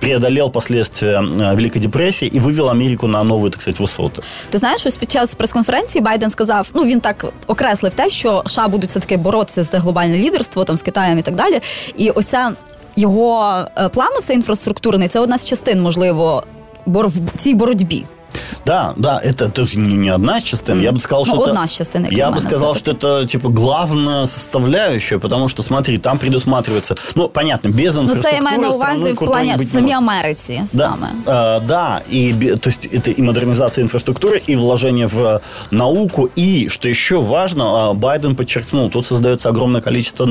преодолел 0.00 0.50
последствия 0.50 1.20
Великой 1.56 1.80
депрессии 1.80 2.26
и 2.26 2.40
вывел 2.40 2.68
Америку 2.70 3.06
на 3.06 3.22
новые, 3.22 3.50
так 3.50 3.60
сказать, 3.60 3.80
высоты. 3.80 4.22
Ти 4.50 4.58
знаєш, 4.58 4.86
ось 4.86 4.96
під 4.96 5.10
час 5.10 5.34
прес-конференції 5.34 5.65
Байден 6.01 6.29
сказав: 6.29 6.71
ну 6.73 6.83
він 6.85 6.99
так 6.99 7.25
окреслив 7.47 7.93
те, 7.93 8.09
що 8.09 8.43
США 8.47 8.67
будуть 8.67 8.89
все 8.89 8.99
таки 8.99 9.17
боротися 9.17 9.63
за 9.63 9.79
глобальне 9.79 10.17
лідерство 10.17 10.63
там 10.63 10.77
з 10.77 10.81
Китаєм 10.81 11.17
і 11.17 11.21
так 11.21 11.35
далі. 11.35 11.61
І 11.97 12.09
ось 12.09 12.25
ця 12.25 12.51
його 12.95 13.65
плану, 13.93 14.15
це 14.23 14.33
інфраструктурний, 14.33 15.07
це 15.07 15.19
одна 15.19 15.37
з 15.37 15.45
частин, 15.45 15.81
можливо, 15.81 16.43
бор 16.85 17.07
в 17.07 17.19
цій 17.37 17.53
боротьбі. 17.53 18.05
Да, 18.66 18.94
да, 18.96 19.20
это 19.22 19.48
то 19.48 19.62
есть, 19.62 19.74
не 19.74 20.08
одна 20.08 20.38
из 20.38 20.44
частин. 20.44 20.80
Я 20.80 20.92
бы 20.92 21.00
сказал, 21.00 21.24
ну, 21.26 21.34
что 21.34 21.44
одна 21.44 21.64
это, 21.64 21.74
частина, 21.76 22.08
я 22.10 22.30
бы 22.30 22.40
сказал, 22.40 22.74
что 22.74 22.92
это 22.92 23.26
типа 23.26 23.48
главная 23.48 24.26
составляющая, 24.26 25.18
потому 25.18 25.48
что 25.48 25.62
смотри, 25.62 25.98
там 25.98 26.18
предусматривается, 26.18 26.96
ну 27.14 27.28
понятно, 27.28 27.68
без 27.68 27.96
инфраструктуры. 27.96 28.16
Ну, 28.16 28.22
це 28.22 28.36
я 28.36 28.42
маю 28.42 28.60
на 28.60 28.68
увазі 28.68 29.12
в 29.12 29.16
плані 29.16 29.54
в 29.58 29.64
самій 29.64 29.92
Америці 29.92 30.62
да, 30.72 30.88
саме. 30.90 31.12
Э, 31.26 31.66
да, 31.66 32.02
и 32.12 32.56
то 32.60 32.70
есть 32.70 32.86
это 32.86 33.10
и 33.10 33.22
модернизация 33.22 33.84
инфраструктуры, 33.84 34.42
и 34.50 34.56
вложение 34.56 35.06
в 35.06 35.40
науку, 35.70 36.28
и 36.38 36.68
что 36.68 36.88
еще 36.88 37.20
важно, 37.20 37.94
Байден 37.94 38.34
подчеркнул, 38.34 38.90
тут 38.90 39.06
создается 39.06 39.48
огромное 39.48 39.80
количество 39.80 40.28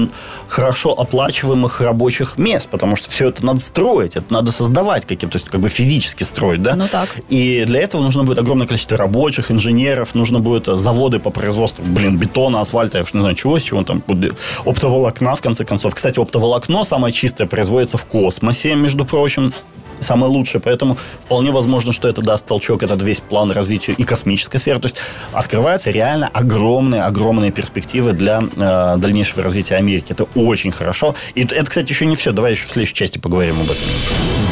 хорошо 0.48 0.90
оплачиваемых 0.90 1.82
рабочих 1.82 2.38
мест, 2.38 2.68
потому 2.70 2.96
что 2.96 3.10
все 3.10 3.30
это 3.30 3.46
надо 3.46 3.60
строить, 3.60 4.16
это 4.16 4.34
надо 4.34 4.52
создавать 4.52 5.06
каким-то, 5.06 5.32
то 5.32 5.38
есть 5.38 5.50
как 5.50 5.62
бы 5.62 5.70
физически 5.70 6.24
строить, 6.24 6.62
да? 6.62 6.76
Ну 6.76 6.88
так. 6.92 7.10
И 7.30 7.64
для 7.66 7.82
этого 7.82 8.02
нужно 8.02 8.24
будет 8.27 8.39
огромное 8.39 8.67
количество 8.67 8.97
рабочих, 8.97 9.51
инженеров, 9.51 10.15
нужно 10.15 10.41
будет 10.41 10.67
заводы 10.67 11.19
по 11.19 11.31
производству, 11.31 11.85
блин, 11.87 12.19
бетона, 12.19 12.61
асфальта, 12.61 12.99
я 12.99 13.05
уж 13.05 13.15
не 13.15 13.21
знаю 13.21 13.35
чего, 13.35 13.59
с 13.59 13.63
чего 13.63 13.83
там 13.85 14.03
будет, 14.07 14.37
оптоволокна, 14.65 15.35
в 15.35 15.41
конце 15.41 15.65
концов. 15.65 15.95
Кстати, 15.95 16.19
оптоволокно 16.19 16.85
самое 16.85 17.13
чистое 17.13 17.47
производится 17.47 17.97
в 17.97 18.07
космосе, 18.07 18.75
между 18.75 19.05
прочим, 19.05 19.53
самое 20.01 20.31
лучшее. 20.31 20.61
Поэтому 20.61 20.97
вполне 20.97 21.51
возможно, 21.51 21.93
что 21.93 22.09
это 22.09 22.23
даст 22.23 22.45
толчок, 22.45 22.83
этот 22.83 23.03
весь 23.03 23.19
план 23.21 23.51
развития 23.51 23.93
и 23.93 24.05
космической 24.05 24.59
сферы. 24.59 24.81
То 24.81 24.87
есть 24.87 24.97
открываются 25.33 25.91
реально 25.91 26.29
огромные-огромные 26.29 27.51
перспективы 27.51 28.13
для 28.13 28.41
э, 28.41 28.97
дальнейшего 28.99 29.43
развития 29.43 29.77
Америки. 29.77 30.13
Это 30.13 30.25
очень 30.35 30.73
хорошо. 30.73 31.15
И 31.35 31.43
это, 31.43 31.65
кстати, 31.65 31.93
еще 31.93 32.07
не 32.07 32.17
все. 32.17 32.33
Давай 32.33 32.53
еще 32.53 32.67
в 32.67 32.71
следующей 32.71 32.95
части 32.95 33.19
поговорим 33.19 33.57
об 33.61 33.71
этом. 33.71 33.87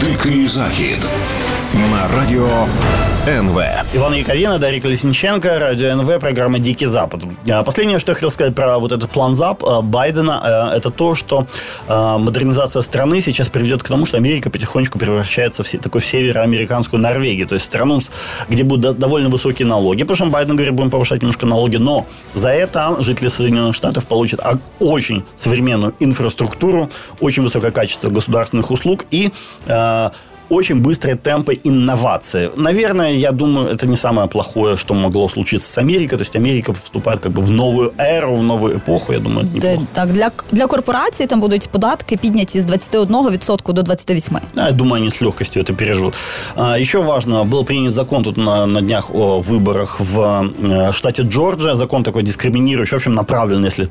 Дикий 0.01 0.47
захід 0.47 0.99
на 1.75 2.09
радио 2.17 2.67
НВ. 3.27 3.59
Иван 3.95 4.13
Яковина, 4.13 4.59
Дарья 4.59 4.83
Колесниченко, 4.83 5.59
Радио 5.59 5.97
НВ, 5.97 6.21
программа 6.21 6.59
«Дикий 6.59 6.85
Запад». 6.85 7.23
А, 7.51 7.63
последнее, 7.63 7.99
что 7.99 8.11
я 8.11 8.15
хотел 8.15 8.31
сказать 8.31 8.55
про 8.55 8.79
вот 8.79 8.93
этот 8.93 9.11
план 9.11 9.35
ЗАП 9.35 9.65
а, 9.65 9.81
Байдена, 9.81 10.41
а, 10.43 10.77
это 10.77 10.91
то, 10.91 11.15
что 11.15 11.47
модернизация 11.89 12.83
страны 12.83 13.23
сейчас 13.23 13.49
приведет 13.49 13.83
к 13.83 13.89
тому, 13.89 14.05
что 14.05 14.19
Америка 14.19 14.51
потихонечку 14.51 14.99
превращается 14.99 15.63
в 15.63 15.71
такой 15.71 16.03
североамериканскую 16.03 17.01
Норвегию, 17.01 17.49
то 17.49 17.55
есть 17.55 17.65
страну, 17.65 18.01
где 18.51 18.63
будут 18.63 18.99
довольно 18.99 19.31
высокие 19.31 19.67
налоги. 19.67 20.03
Потому 20.03 20.17
что 20.17 20.27
Байден 20.27 20.57
говорит, 20.57 20.75
будем 20.75 20.91
повышать 20.91 21.23
немножко 21.23 21.47
налоги, 21.47 21.77
но 21.77 22.07
за 22.35 22.49
это 22.49 22.95
жители 23.01 23.29
Соединенных 23.29 23.75
Штатов 23.75 24.07
получат 24.07 24.41
очень 24.81 25.25
современную 25.35 25.95
инфраструктуру, 25.99 26.91
очень 27.21 27.43
высокое 27.43 27.71
качество 27.71 28.11
государственных 28.11 28.71
услуг 28.71 29.07
и 29.11 29.31
очень 30.50 30.82
быстрые 30.82 31.16
темпы 31.16 31.54
инновации. 31.64 32.52
Наверное, 32.56 33.14
я 33.14 33.32
думаю, 33.32 33.68
это 33.68 33.88
не 33.88 33.96
самое 33.96 34.28
плохое, 34.28 34.76
что 34.76 34.94
могло 34.94 35.30
случиться 35.30 35.72
с 35.72 35.78
Америкой. 35.78 36.18
То 36.18 36.24
есть 36.24 36.36
Америка 36.36 36.74
вступает 36.74 37.20
как 37.20 37.32
бы 37.32 37.42
в 37.42 37.52
новую 37.52 37.94
эру, 37.98 38.36
в 38.36 38.44
новую 38.44 38.78
эпоху. 38.78 39.14
Я 39.14 39.20
думаю, 39.20 39.48
это 39.48 39.56
неплохо. 39.56 39.88
Так, 39.94 40.14
для, 40.14 40.32
для 40.52 40.68
корпорацій 40.68 41.26
там 41.26 41.40
будуть 41.40 41.70
податки 41.70 42.18
підняті 42.18 42.62
з 42.62 42.66
21% 42.66 43.74
до 43.74 43.82
28%. 43.82 44.42
Да, 44.56 44.66
я 44.68 44.72
думаю, 44.72 45.02
они 45.02 45.12
с 45.12 45.22
легкостью 45.22 45.62
это 45.64 45.74
переживут. 45.74 46.16
А, 46.56 46.80
еще 46.80 47.00
важно, 47.00 47.44
был 47.44 47.64
принят 47.64 47.94
закон 47.94 48.24
тут 48.24 48.38
на, 48.38 48.66
на 48.66 48.82
днях 48.82 49.12
о 49.14 49.40
выборах 49.40 50.00
в 50.00 50.52
э, 50.64 50.92
штате 50.92 51.24
Джорджия. 51.24 51.76
Закон 51.76 52.04
такой 52.04 52.24
дискриминирующий, 52.24 52.98
в 52.98 53.00
общем, 53.00 53.14
направленный, 53.14 53.68
если 53.68 53.88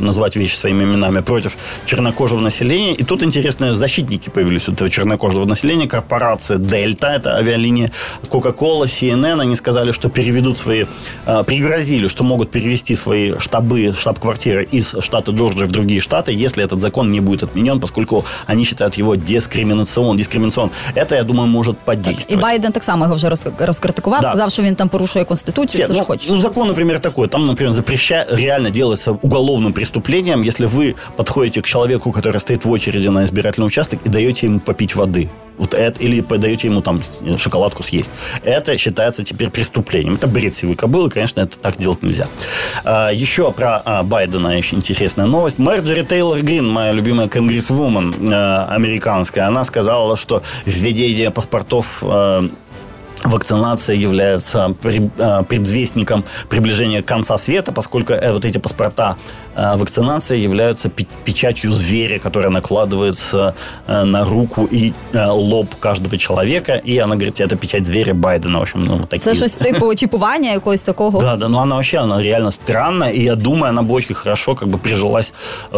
назвать 0.00 0.36
вещи 0.36 0.56
своими 0.56 0.84
именами, 0.84 1.22
против 1.22 1.56
чернокожего 1.86 2.40
населения. 2.40 2.94
И 3.00 3.04
тут 3.04 3.22
интересные 3.22 3.72
защитники 3.72 4.30
появились 4.30 4.68
у 4.68 4.72
этого 4.72 4.90
чернокожего 4.90 5.46
населения, 5.46 5.88
корпорация 5.96 6.58
Дельта, 6.58 7.08
это 7.08 7.36
авиалиния 7.36 7.90
Coca-Cola, 8.30 8.84
CNN, 8.84 9.40
они 9.40 9.56
сказали, 9.56 9.92
что 9.92 10.08
переведут 10.08 10.58
свои, 10.58 10.86
э, 11.26 11.44
пригрозили, 11.44 12.08
что 12.08 12.24
могут 12.24 12.50
перевести 12.50 12.96
свои 12.96 13.38
штабы, 13.38 13.92
штаб-квартиры 13.92 14.68
из 14.72 14.94
штата 15.00 15.32
Джорджия 15.32 15.66
в 15.66 15.70
другие 15.72 16.00
штаты, 16.00 16.32
если 16.32 16.64
этот 16.64 16.80
закон 16.80 17.10
не 17.10 17.20
будет 17.20 17.42
отменен, 17.42 17.80
поскольку 17.80 18.24
они 18.46 18.64
считают 18.64 18.94
его 18.98 19.16
дискриминацион, 19.16 20.16
дискриминацион. 20.16 20.70
Это, 20.94 21.14
я 21.14 21.24
думаю, 21.24 21.48
может 21.48 21.78
подействовать. 21.78 22.32
І 22.32 22.36
Байден 22.36 22.72
так 22.72 22.82
само 22.82 23.04
його 23.04 23.16
вже 23.16 23.28
розкритикував, 23.58 24.20
да. 24.20 24.28
сказав, 24.28 24.52
що 24.52 24.62
він 24.62 24.74
там 24.74 24.88
порушує 24.88 25.24
конституцію, 25.24 25.84
все, 25.84 25.84
все 25.84 25.92
ну, 25.92 25.94
що 25.94 26.04
хоче. 26.04 26.26
Ну, 26.30 26.36
закон, 26.36 26.68
например, 26.68 27.00
такой. 27.00 27.28
Там, 27.28 27.46
например, 27.46 27.72
запрещает, 27.72 28.32
реально 28.32 28.70
делается 28.70 29.12
уголовным 29.12 29.72
преступлением, 29.72 30.42
если 30.42 30.66
вы 30.66 30.94
подходите 31.16 31.60
к 31.60 31.66
человеку, 31.66 32.12
который 32.12 32.40
стоит 32.40 32.64
в 32.64 32.70
очереди 32.70 33.08
на 33.08 33.24
избирательный 33.24 33.66
участок 33.66 34.00
и 34.06 34.08
даете 34.08 34.46
ему 34.46 34.60
попить 34.60 34.94
воды 34.96 35.28
вот 35.57 35.73
это, 35.73 36.01
или 36.01 36.21
подаете 36.21 36.67
ему 36.67 36.81
там 36.81 37.01
шоколадку 37.37 37.83
съесть. 37.83 38.11
Это 38.43 38.77
считается 38.77 39.23
теперь 39.23 39.49
преступлением. 39.49 40.15
Это 40.15 40.27
бред 40.27 40.55
сивой 40.55 40.75
кобылы, 40.75 41.09
конечно, 41.09 41.41
это 41.41 41.57
так 41.59 41.77
делать 41.77 42.03
нельзя. 42.03 42.27
А, 42.83 43.09
еще 43.09 43.51
про 43.51 43.81
а, 43.83 44.03
Байдена 44.03 44.57
еще 44.57 44.75
интересная 44.75 45.25
новость. 45.25 45.59
Марджери 45.59 46.03
Тейлор 46.03 46.41
Грин, 46.41 46.67
моя 46.67 46.91
любимая 46.91 47.27
конгрессвумен 47.27 48.13
а, 48.31 48.67
американская, 48.69 49.47
она 49.47 49.63
сказала, 49.63 50.15
что 50.15 50.41
введение 50.65 51.31
паспортов 51.31 52.03
а, 52.03 52.47
вакцинация 53.23 53.95
является 53.95 54.75
э, 54.83 55.43
предвестником 55.43 56.23
приближения 56.49 57.01
конца 57.01 57.37
света, 57.37 57.71
поскольку 57.71 58.13
э, 58.13 58.31
вот 58.31 58.45
эти 58.45 58.57
паспорта 58.57 59.15
э, 59.55 59.75
вакцинации 59.75 60.37
являются 60.37 60.89
печатью 61.25 61.71
зверя, 61.71 62.19
которая 62.19 62.49
накладывается 62.49 63.55
на 63.87 64.23
руку 64.23 64.67
и 64.71 64.93
лоб 65.13 65.75
каждого 65.79 66.17
человека. 66.17 66.75
И 66.75 66.97
она 66.97 67.15
говорит, 67.15 67.39
это 67.39 67.55
печать 67.55 67.85
зверя 67.85 68.13
Байдена. 68.13 68.59
В 68.59 68.61
общем, 68.61 68.83
ну, 68.83 68.99
такие. 68.99 69.33
Це 69.33 69.35
щось 69.35 69.51
типу 69.51 69.95
чіпування 69.95 70.51
якогось 70.51 70.81
такого. 70.81 71.19
Да, 71.19 71.35
да, 71.35 71.47
но 71.47 71.59
она 71.59 71.75
вообще, 71.75 71.97
она 71.97 72.21
реально 72.21 72.51
странная, 72.51 73.11
и 73.11 73.23
я 73.23 73.35
думаю, 73.35 73.69
она 73.69 73.81
бы 73.81 73.93
очень 73.95 74.15
хорошо 74.15 74.55
как 74.55 74.69
бы 74.69 74.77
прижилась 74.77 75.33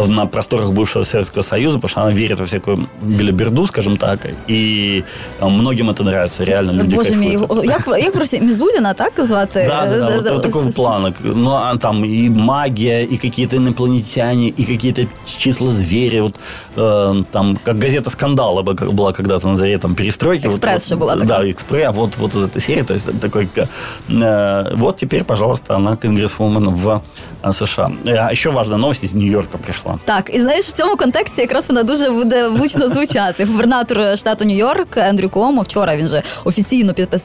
на 0.06 0.26
просторах 0.26 0.70
бывшего 0.70 1.04
Советского 1.04 1.42
Союза, 1.42 1.78
потому 1.78 1.88
что 1.88 2.00
она 2.02 2.10
верит 2.10 2.38
во 2.38 2.44
всякую 2.46 2.88
билиберду, 3.02 3.66
скажем 3.66 3.96
так, 3.96 4.20
и 4.48 5.04
многим 5.40 5.90
это 5.90 6.04
нравится, 6.04 6.44
реально 6.44 6.72
люди 6.72 6.96
Боже 6.96 7.08
кайфуют 7.08 7.29
його 7.29 7.63
як, 7.63 7.87
як 7.87 8.15
в 8.15 8.19
Росії 8.19 8.41
Мізуліна, 8.41 8.93
так 8.93 9.13
звати? 9.17 9.65
Да, 9.67 9.89
да, 9.89 10.07
да, 10.07 10.15
вот, 10.15 10.31
вот 10.31 10.43
такого 10.43 10.71
плана. 10.71 11.13
Ну, 11.23 11.51
а 11.51 11.77
там 11.77 12.05
и 12.05 12.29
магия, 12.29 13.03
и 13.03 13.17
какие-то 13.17 13.55
инопланетяне, 13.55 14.47
и 14.47 14.63
какие-то 14.63 15.01
числа 15.37 15.71
зверя. 15.71 16.21
Вот, 16.21 16.35
э, 16.77 17.23
там, 17.31 17.57
как 17.63 17.79
газета 17.79 18.09
«Скандал» 18.09 18.63
была 18.63 19.13
когда-то 19.13 19.47
на 19.47 19.57
заре 19.57 19.77
там, 19.77 19.95
перестройки. 19.95 20.47
Экспресс 20.47 20.81
вот, 20.81 20.89
же 20.89 20.95
была 20.95 21.15
Да, 21.15 21.21
такая. 21.21 21.51
«Экспресс», 21.51 21.95
вот, 21.95 22.17
вот 22.17 22.35
из 22.35 22.43
этой 22.43 22.61
серии. 22.61 22.83
То 22.83 22.93
есть, 22.93 23.19
такой, 23.19 23.47
э, 23.55 24.75
вот 24.75 24.95
теперь, 24.95 25.23
пожалуйста, 25.23 25.75
она 25.75 25.95
конгрессвумен 25.95 26.69
в 26.69 27.01
э, 27.43 27.53
США. 27.53 27.89
А 28.05 28.31
еще 28.31 28.49
важная 28.49 28.77
новость 28.77 29.03
из 29.03 29.13
Нью-Йорка 29.13 29.57
пришла. 29.57 29.99
Так, 30.05 30.31
і 30.33 30.41
знаєш, 30.41 30.65
в 30.65 30.71
цьому 30.71 30.95
контексті 30.95 31.41
якраз 31.41 31.67
вона 31.69 31.83
дуже 31.83 32.09
буде 32.09 32.47
влучно 32.47 32.89
звучати. 32.89 33.45
Губернатор 33.45 34.17
штату 34.17 34.45
Нью-Йорк 34.45 34.97
Ендрю 34.97 35.29
Куомо 35.29 35.61
вчора 35.61 35.97
він 35.97 36.07
же 36.07 36.23
офіційно 36.43 36.93
підписав 36.93 37.18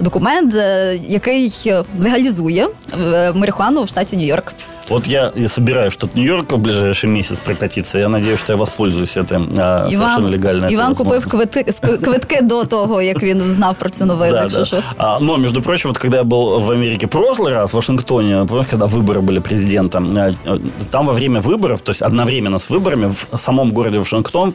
документ, 0.00 0.54
е, 0.54 0.98
який 1.08 1.54
легалізує 1.98 2.68
е, 3.02 3.32
марихуану 3.32 3.82
в 3.82 3.88
штаті 3.88 4.16
Нью-Йорк. 4.16 4.52
Вот 4.89 5.07
я 5.07 5.31
и 5.35 5.47
собираюсь 5.47 5.93
в 5.93 5.93
штат 5.93 6.15
Нью-Йорк 6.15 6.51
в 6.53 6.57
ближайший 6.57 7.09
месяц 7.09 7.39
прокатиться. 7.39 7.97
Я 7.97 8.09
надеюсь, 8.09 8.39
что 8.39 8.53
я 8.53 8.57
воспользуюсь 8.57 9.17
этим 9.17 9.49
а, 9.57 9.87
совершенно 9.91 10.27
легально. 10.27 10.67
Іван 10.67 10.95
купив 10.95 11.27
квитки, 11.27 11.63
квитки 12.03 12.41
до 12.41 12.63
того, 12.63 13.01
як 13.01 13.23
він 13.23 13.41
знав 13.41 13.75
про 13.75 13.89
цю 13.89 14.05
новину. 14.05 14.31
Да, 14.31 14.47
да. 14.47 14.65
що. 14.65 14.77
А, 14.97 15.19
но, 15.19 15.37
между 15.37 15.61
прочим, 15.61 15.89
вот 15.89 15.97
когда 15.97 16.17
я 16.17 16.23
был 16.23 16.59
в 16.59 16.71
Америке 16.71 17.07
прошлый 17.07 17.53
раз, 17.53 17.71
в 17.71 17.75
Вашингтоне, 17.75 18.45
помнишь, 18.47 18.67
когда 18.69 18.85
выборы 18.85 19.21
были 19.21 19.39
президента, 19.39 19.99
а, 19.99 20.59
там 20.91 21.07
во 21.07 21.13
время 21.13 21.41
выборов, 21.41 21.81
то 21.81 21.91
есть 21.91 22.01
одновременно 22.01 22.57
с 22.57 22.69
выборами, 22.69 23.11
в 23.31 23.37
самом 23.37 23.71
городе 23.71 23.99
Вашингтон 23.99 24.53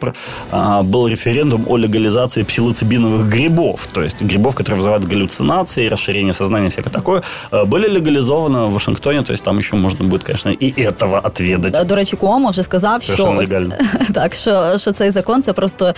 а, 0.51 0.83
был 0.83 1.09
референдум 1.09 1.64
о 1.68 1.77
легализации 1.77 2.42
псилоцибиновых 2.42 3.29
грибов, 3.29 3.88
то 3.92 4.03
есть 4.03 4.23
грибов, 4.23 4.55
которые 4.55 4.77
вызывают 4.77 5.05
галлюцинации, 5.05 5.88
расширение 5.88 6.33
сознания, 6.33 6.68
всякое 6.68 6.90
такое, 6.90 7.23
а, 7.51 7.64
были 7.64 7.88
легализованы 7.88 8.64
в 8.64 8.73
Вашингтоне, 8.73 9.23
то 9.23 9.33
есть 9.33 9.44
там 9.44 9.59
еще 9.59 9.77
можно 9.77 10.05
будет, 10.05 10.23
конечно, 10.23 10.51
и 10.51 10.73
этого 10.77 11.19
отведать. 11.27 11.88
До 11.88 11.95
речі, 11.95 12.15
Куомо 12.15 12.49
вже 12.49 12.63
сказав, 12.63 13.01
що 13.01 13.15
Совершенно 13.15 13.41
ось, 13.41 13.49
легально. 13.49 13.73
так, 14.13 14.34
що, 14.34 14.77
що 14.77 14.91
цей 14.91 15.12
закон 15.12 15.41
це 15.41 15.53
просто 15.53 15.93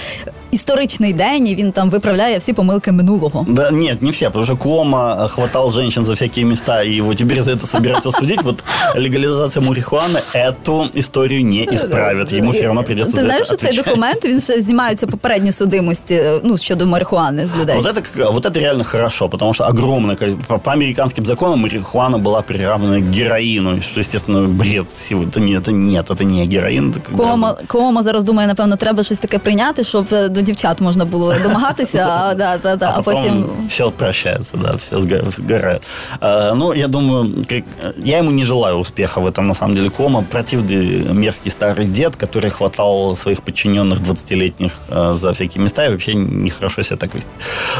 історичний 0.51 1.13
день, 1.13 1.47
і 1.47 1.55
він 1.55 1.71
там 1.71 1.89
виправляє 1.89 2.37
всі 2.37 2.53
помилки 2.53 2.91
минулого. 2.91 3.45
Да 3.49 3.71
нет, 3.71 4.01
не 4.01 4.11
все, 4.11 4.25
потому 4.25 4.45
что 4.45 4.57
Кома 4.57 5.27
хватал 5.27 5.71
женщин 5.71 6.05
за 6.05 6.13
всякие 6.13 6.45
места, 6.45 6.83
и 6.83 6.97
его 6.99 7.13
теперь 7.13 7.41
за 7.41 7.51
это 7.51 7.67
собираются 7.67 8.11
судить. 8.11 8.43
Вот 8.43 8.63
легализация 8.95 9.61
марихуаны 9.65 10.19
эту 10.33 10.89
историю 10.99 11.43
не 11.45 11.63
исправит. 11.73 12.31
Ему 12.31 12.51
все 12.51 12.63
равно 12.63 12.83
придется 12.83 13.11
Ти 13.11 13.19
за 13.19 13.25
знаєш, 13.25 13.41
это 13.41 13.45
що 13.45 13.55
цей 13.55 13.69
отвечать. 13.69 13.85
документ 13.85 14.25
він 14.25 14.41
ще 14.41 14.61
знімаються 14.61 15.07
попередні 15.07 15.51
судимості 15.51 16.21
ну, 16.43 16.57
щодо 16.57 16.85
марихуани 16.85 17.47
з 17.47 17.59
людей. 17.61 17.75
Вот 17.77 17.85
это, 17.85 18.01
как- 18.17 18.33
вот 18.33 18.45
это 18.45 18.59
реально 18.59 18.83
хорошо, 18.83 19.27
потому 19.29 19.53
что 19.53 19.63
огромное 19.63 20.15
количество... 20.15 20.57
По, 20.57 20.59
по 20.59 20.71
американским 20.71 21.25
законам 21.25 21.59
марихуана 21.59 22.17
была 22.17 22.41
приравнена 22.41 22.99
к 22.99 23.05
героину, 23.17 23.81
что, 23.81 23.99
естественно, 23.99 24.14
бред 24.15 24.87
всего. 24.93 25.23
Это, 25.23 25.39
не, 25.39 25.53
это 25.53 25.71
нет, 25.71 26.09
это 26.11 26.23
не 26.23 26.45
героин. 26.45 26.91
Это 26.91 26.99
как 26.99 27.15
Кома, 27.17 27.47
гораздо- 27.51 27.67
Кома 27.67 28.03
зараз 28.03 28.23
думає, 28.23 28.47
напевно, 28.47 28.75
треба 28.75 29.03
щось 29.03 29.17
таке 29.17 29.39
прийняти, 29.39 29.83
щоб 29.83 30.05
е, 30.13 30.29
до 30.29 30.41
дівчат 30.41 30.81
можна 30.81 31.05
було 31.05 31.33
домагатися, 31.43 32.07
а, 32.09 32.33
да, 32.33 32.57
да, 32.63 32.75
да, 32.75 32.85
а 32.95 32.99
а 32.99 33.01
потом 33.01 33.21
потім. 33.23 33.67
все 33.67 33.89
прощается, 33.89 34.57
да, 34.57 34.71
все 34.71 34.95
сга- 34.95 35.31
сгорает. 35.31 35.87
А, 36.19 36.53
ну, 36.55 36.73
я 36.73 36.87
думаю, 36.87 37.33
как- 37.49 37.93
я 38.05 38.17
ему 38.17 38.31
не 38.31 38.43
желаю 38.43 38.75
успеха 38.77 39.21
в 39.21 39.25
этом, 39.27 39.41
на 39.41 39.55
самом 39.55 39.75
деле. 39.75 39.89
Кома 39.89 40.25
противный 40.31 41.13
мерзкий 41.13 41.51
старый 41.59 41.85
дед, 41.87 42.15
который 42.15 42.49
хватал 42.49 43.15
своих 43.15 43.41
подчиненных 43.41 43.99
20-летних 44.01 44.71
а, 44.89 45.13
за 45.13 45.31
всякие 45.31 45.63
места 45.63 45.85
и 45.85 45.89
вообще 45.89 46.13
нехорошо 46.15 46.83
себя 46.83 46.97
так 46.97 47.15
вести. 47.15 47.29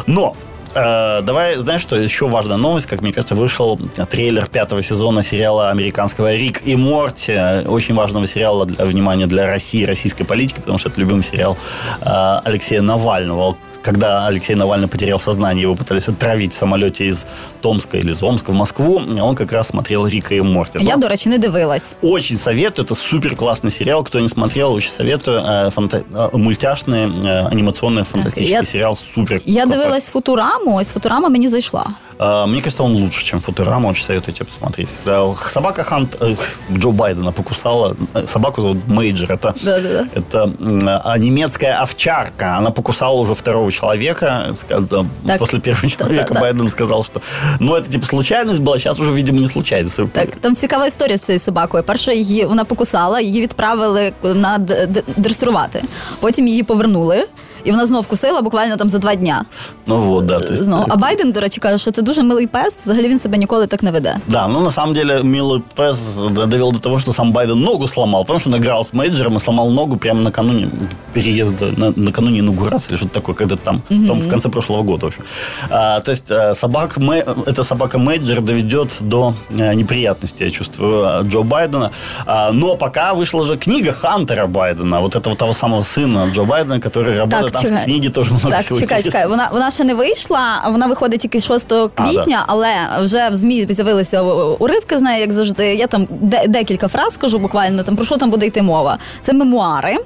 Но 0.07 0.33
э, 0.33 0.44
Давай, 0.76 1.56
знаешь, 1.56 1.80
что 1.80 1.96
еще 1.96 2.28
важная 2.28 2.58
новость, 2.58 2.86
как 2.86 3.00
мне 3.00 3.10
кажется, 3.12 3.34
вышел 3.34 3.78
трейлер 4.10 4.46
пятого 4.46 4.82
сезона 4.82 5.22
сериала 5.22 5.70
американского 5.70 6.34
«Рик 6.34 6.60
и 6.66 6.76
Морти», 6.76 7.66
очень 7.66 7.94
важного 7.94 8.26
сериала 8.26 8.66
для 8.66 8.84
внимания 8.84 9.26
для 9.26 9.46
России, 9.46 9.84
российской 9.84 10.24
политики, 10.24 10.60
потому 10.60 10.76
что 10.76 10.90
это 10.90 11.00
любимый 11.00 11.22
сериал 11.22 11.56
э, 12.02 12.40
Алексея 12.44 12.82
Навального. 12.82 13.56
Когда 13.86 14.26
Алексей 14.26 14.56
Навальный 14.56 14.88
потерял 14.88 15.20
сознание, 15.20 15.62
его 15.62 15.76
пытались 15.76 16.08
отравить 16.08 16.52
в 16.52 16.56
самолете 16.56 17.04
из 17.06 17.24
Томска 17.62 17.98
или 17.98 18.10
из 18.10 18.20
Омска 18.22 18.50
в 18.50 18.54
Москву, 18.54 18.96
он 19.22 19.36
как 19.36 19.52
раз 19.52 19.68
смотрел 19.68 20.06
«Рика 20.08 20.34
и 20.34 20.40
Морти». 20.40 20.78
Я, 20.80 20.96
Но 20.96 21.00
до 21.02 21.08
речі, 21.08 21.28
не 21.28 21.38
дивилась. 21.38 21.96
очень 22.02 22.36
советую, 22.36 22.84
это 22.84 22.94
супер 22.96 23.36
классный 23.36 23.70
сериал. 23.70 24.02
Кто 24.02 24.18
не 24.20 24.28
смотрел, 24.28 24.72
очень 24.72 24.90
советую. 24.90 25.38
Э, 25.38 25.70
фанта- 25.70 26.02
э, 26.32 26.36
Мультяшный, 26.36 27.06
э, 27.24 27.46
анимационный, 27.52 28.02
фантастический 28.02 28.50
я- 28.52 28.64
сериал, 28.64 28.96
супер. 29.14 29.40
Я 29.44 29.66
дивилась 29.66 30.04
Футураму, 30.08 30.76
ось 30.76 30.88
Футурама 30.88 31.28
мені 31.28 31.48
зайшла. 31.48 31.86
Э, 32.19 32.45
Мне 32.45 32.61
кажется, 32.61 32.83
он 32.83 32.91
лучше, 32.95 33.25
чем 33.25 33.39
Футурама. 33.39 33.89
Очень 33.89 34.05
советую 34.05 34.33
тебе 34.35 34.45
посмотреть. 34.45 34.89
Э, 35.05 35.33
Собака 35.53 35.83
Хант 35.83 36.17
э, 36.21 36.35
Джо 36.71 36.91
Байдена 36.91 37.31
покусала. 37.31 37.95
Э, 38.13 38.25
Собаку 38.25 38.61
зовут 38.61 38.77
Мейджор. 38.87 39.31
Это, 39.31 39.53
Да-да-да. 39.63 40.05
это 40.13 40.53
м, 40.59 40.87
а, 41.03 41.17
немецкая 41.17 41.81
овчарка. 41.81 42.57
Она 42.57 42.71
покусала 42.71 43.19
уже 43.21 43.33
второго 43.33 43.71
человека. 43.71 44.49
Ска- 44.53 44.87
да, 44.89 45.05
Так. 45.27 45.39
После 45.39 45.59
первого 45.59 45.89
человека 45.89 46.33
Да-да-да. 46.33 46.39
Байден 46.41 46.69
сказал, 46.69 47.03
что 47.03 47.21
ну 47.59 47.75
это 47.75 47.89
типа 47.89 48.05
случайность 48.05 48.61
была, 48.61 48.77
сейчас 48.79 48.99
уже, 48.99 49.11
видимо, 49.11 49.39
не 49.41 49.47
случайность. 49.47 49.99
Так, 50.13 50.35
там 50.35 50.55
цікава 50.55 50.85
історія 50.87 51.17
з 51.17 51.21
цією 51.21 51.39
собакою. 51.39 51.83
Перше, 51.83 52.15
її 52.15 52.45
вона 52.45 52.65
покусала, 52.65 53.19
її 53.21 53.41
відправили 53.41 54.13
на 54.23 54.57
д- 54.57 54.85
д- 54.85 55.03
дресирувати. 55.17 55.83
Потім 56.19 56.47
її 56.47 56.63
повернули, 56.63 57.25
і 57.65 57.71
вона 57.71 57.85
знов 57.85 58.07
кусила 58.07 58.41
буквально 58.41 58.75
там 58.77 58.89
за 58.89 58.97
два 58.97 59.15
дня. 59.15 59.45
Ну 59.85 59.97
вот, 59.97 60.25
да. 60.25 60.39
То 60.39 60.53
есть, 60.53 60.63
Знов. 60.63 60.85
А 60.89 60.95
Байден, 60.95 61.31
до 61.31 61.39
речі, 61.39 61.59
каже, 61.59 61.77
що 61.77 61.91
це 61.91 62.01
дуже 62.01 62.23
милий 62.23 62.47
пес. 62.47 62.83
Взагалі 62.85 63.07
він 63.07 63.19
себе 63.19 63.37
ніколи 63.37 63.67
так 63.67 63.83
не 63.83 63.91
веде. 63.91 64.15
Да, 64.27 64.47
ну 64.47 64.59
на 64.59 64.71
самом 64.71 64.95
деле 64.95 65.21
Милый 65.21 65.61
Пес 65.75 65.97
довел 66.31 66.71
до 66.71 66.79
того, 66.79 66.99
что 66.99 67.13
сам 67.13 67.31
Байден 67.31 67.59
ногу 67.59 67.87
сломал, 67.87 68.21
потому 68.21 68.39
что 68.39 68.49
он 68.49 68.55
играл 68.55 68.83
с 68.83 68.93
менеджером 68.93 69.37
и 69.37 69.39
сломал 69.39 69.69
ногу 69.69 69.97
прямо 69.97 70.21
накануне 70.21 70.69
переезда, 71.13 71.65
на, 71.77 71.93
накануне 71.95 72.39
инаугурации 72.39 72.89
или 72.91 72.97
что-то 72.97 73.13
такое, 73.13 73.35
когда 73.35 73.55
там, 73.55 73.81
там 74.07 74.19
в 74.19 74.29
конце 74.29 74.49
прошлого 74.49 74.83
года, 74.83 75.05
в 75.05 75.07
общем. 75.07 75.23
А, 75.69 75.99
то 76.01 76.11
есть 76.11 76.31
э, 76.31 76.55
собак, 76.55 76.97
Мэ- 76.97 77.43
эта 77.45 77.63
собака 77.63 77.99
менеджер 77.99 78.41
доведет 78.41 78.97
до 78.99 79.33
э, 79.49 79.73
неприятностей, 79.73 80.45
я 80.45 80.51
чувствую, 80.51 81.05
э, 81.05 81.23
Джо 81.23 81.43
Байдена. 81.43 81.91
А, 82.25 82.51
но 82.51 82.75
пока 82.77 83.13
вышла 83.13 83.43
же 83.43 83.57
книга 83.57 83.91
Хантера 83.91 84.47
Байдена, 84.47 84.99
вот 84.99 85.15
этого 85.15 85.35
того 85.35 85.53
самого 85.53 85.83
сына 85.83 86.29
Джо 86.33 86.43
Байдена, 86.43 86.79
который 86.79 87.17
работает 87.19 87.51
там 87.62 87.76
в 87.76 87.84
книге 87.84 88.08
тоже 88.10 88.30
много 88.30 88.50
так, 88.50 88.60
всего 88.64 88.80
чекай, 88.80 89.02
чекай. 89.02 89.26
Вона, 89.26 89.48
вона 89.52 89.70
ще 89.70 89.84
не 89.84 89.94
вийшла, 89.94 90.60
а 90.62 90.70
вона 90.70 90.86
виходить 90.86 91.20
тільки 91.20 91.40
6 91.40 91.72
квітня, 91.94 92.44
але 92.46 92.68
вже 93.00 93.28
в 93.28 93.34
ЗМІ 93.34 93.66
з'явилися 93.68 94.22
уривки 94.58 94.98
з 94.98 95.02
нею, 95.02 95.20
як 95.20 95.32
завжди. 95.32 95.74
Я 95.74 95.86
там 95.86 96.06
де, 96.10 96.46
декілька 96.48 96.88
фраз 96.88 97.14
скажу 97.14 97.38
буквально, 97.38 97.82
там 97.82 97.96
про 97.96 98.04
що 98.04 98.16
там 98.16 98.30
буде 98.30 98.46
йти 98.46 98.62
мова. 98.62 98.98
Це 99.20 99.32
мемуари. 99.32 99.96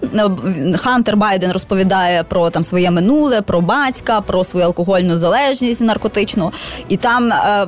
Хантер 0.76 1.16
Байден 1.16 1.52
розповідає 1.52 2.22
про 2.22 2.50
там 2.50 2.64
своє 2.64 2.90
минуле, 2.90 3.40
про 3.40 3.60
батька, 3.60 4.20
про 4.20 4.44
свою 4.44 4.66
алкогольну 4.66 5.16
залежність 5.16 5.80
наркотичну. 5.80 6.52
І 6.88 6.96
там. 6.96 7.32
Е, 7.32 7.66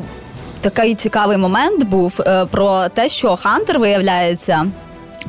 Такий 0.61 0.95
цікавий 0.95 1.37
момент 1.37 1.85
був 1.85 2.21
е, 2.27 2.47
про 2.47 2.89
те, 2.89 3.09
що 3.09 3.37
Хантер 3.37 3.79
виявляється 3.79 4.67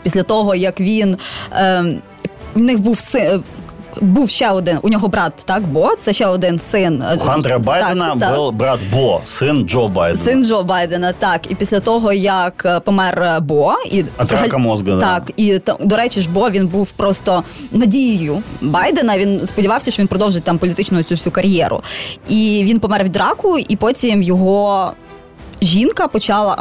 після 0.04 0.24
того, 0.24 0.56
як 0.56 0.80
він 0.80 1.18
е, 1.52 1.84
у 2.56 2.60
них 2.60 2.80
був 2.80 3.00
син. 3.00 3.44
Був 4.02 4.30
ще 4.30 4.52
один, 4.52 4.80
у 4.82 4.90
нього 4.90 5.08
брат, 5.08 5.34
так, 5.46 5.68
Бо, 5.68 5.96
це 5.96 6.14
ще 6.14 6.26
один 6.26 6.60
син. 6.60 7.02
е, 7.02 7.16
У 7.16 7.20
Хантера 7.20 7.60
Байдена 7.60 8.10
так, 8.10 8.20
так. 8.20 8.38
был 8.38 8.52
брат 8.52 8.80
Бо, 8.94 9.22
сын 9.26 9.66
Джо 9.66 9.88
Байдена. 9.88 10.26
Син 10.26 10.46
Джо 10.46 10.64
Байдена, 10.64 11.12
так. 11.12 11.52
І 11.52 11.56
після 11.56 11.80
того, 11.80 12.14
як 12.14 12.64
е, 12.66 12.80
помер 12.80 13.22
е, 13.24 13.40
Бо, 13.40 13.74
і 13.92 14.04
От 14.18 14.32
рака 14.32 14.58
мозга, 14.58 14.96
да. 14.96 15.00
так, 15.00 15.32
і 15.38 15.60
та- 15.60 15.78
до 15.80 15.96
речі, 15.96 16.22
ж 16.22 16.30
Бо 16.30 16.50
він 16.50 16.68
був 16.68 16.92
просто 16.92 17.44
надією 17.72 18.44
Байдена. 18.62 19.18
Він 19.18 19.48
сподівався, 19.48 19.92
що 19.92 20.02
він 20.02 20.08
продовжить 20.08 20.44
там 20.44 20.58
політичну 20.58 21.04
цю 21.04 21.16
всю 21.16 21.34
кар'єру. 21.34 21.82
І 22.30 22.62
він 22.68 22.80
помер 22.80 23.04
від 23.04 23.18
раку, 23.18 23.58
і 23.58 23.76
потім 23.76 24.22
його. 24.22 24.94
Жінка 25.62 26.08
почала 26.08 26.58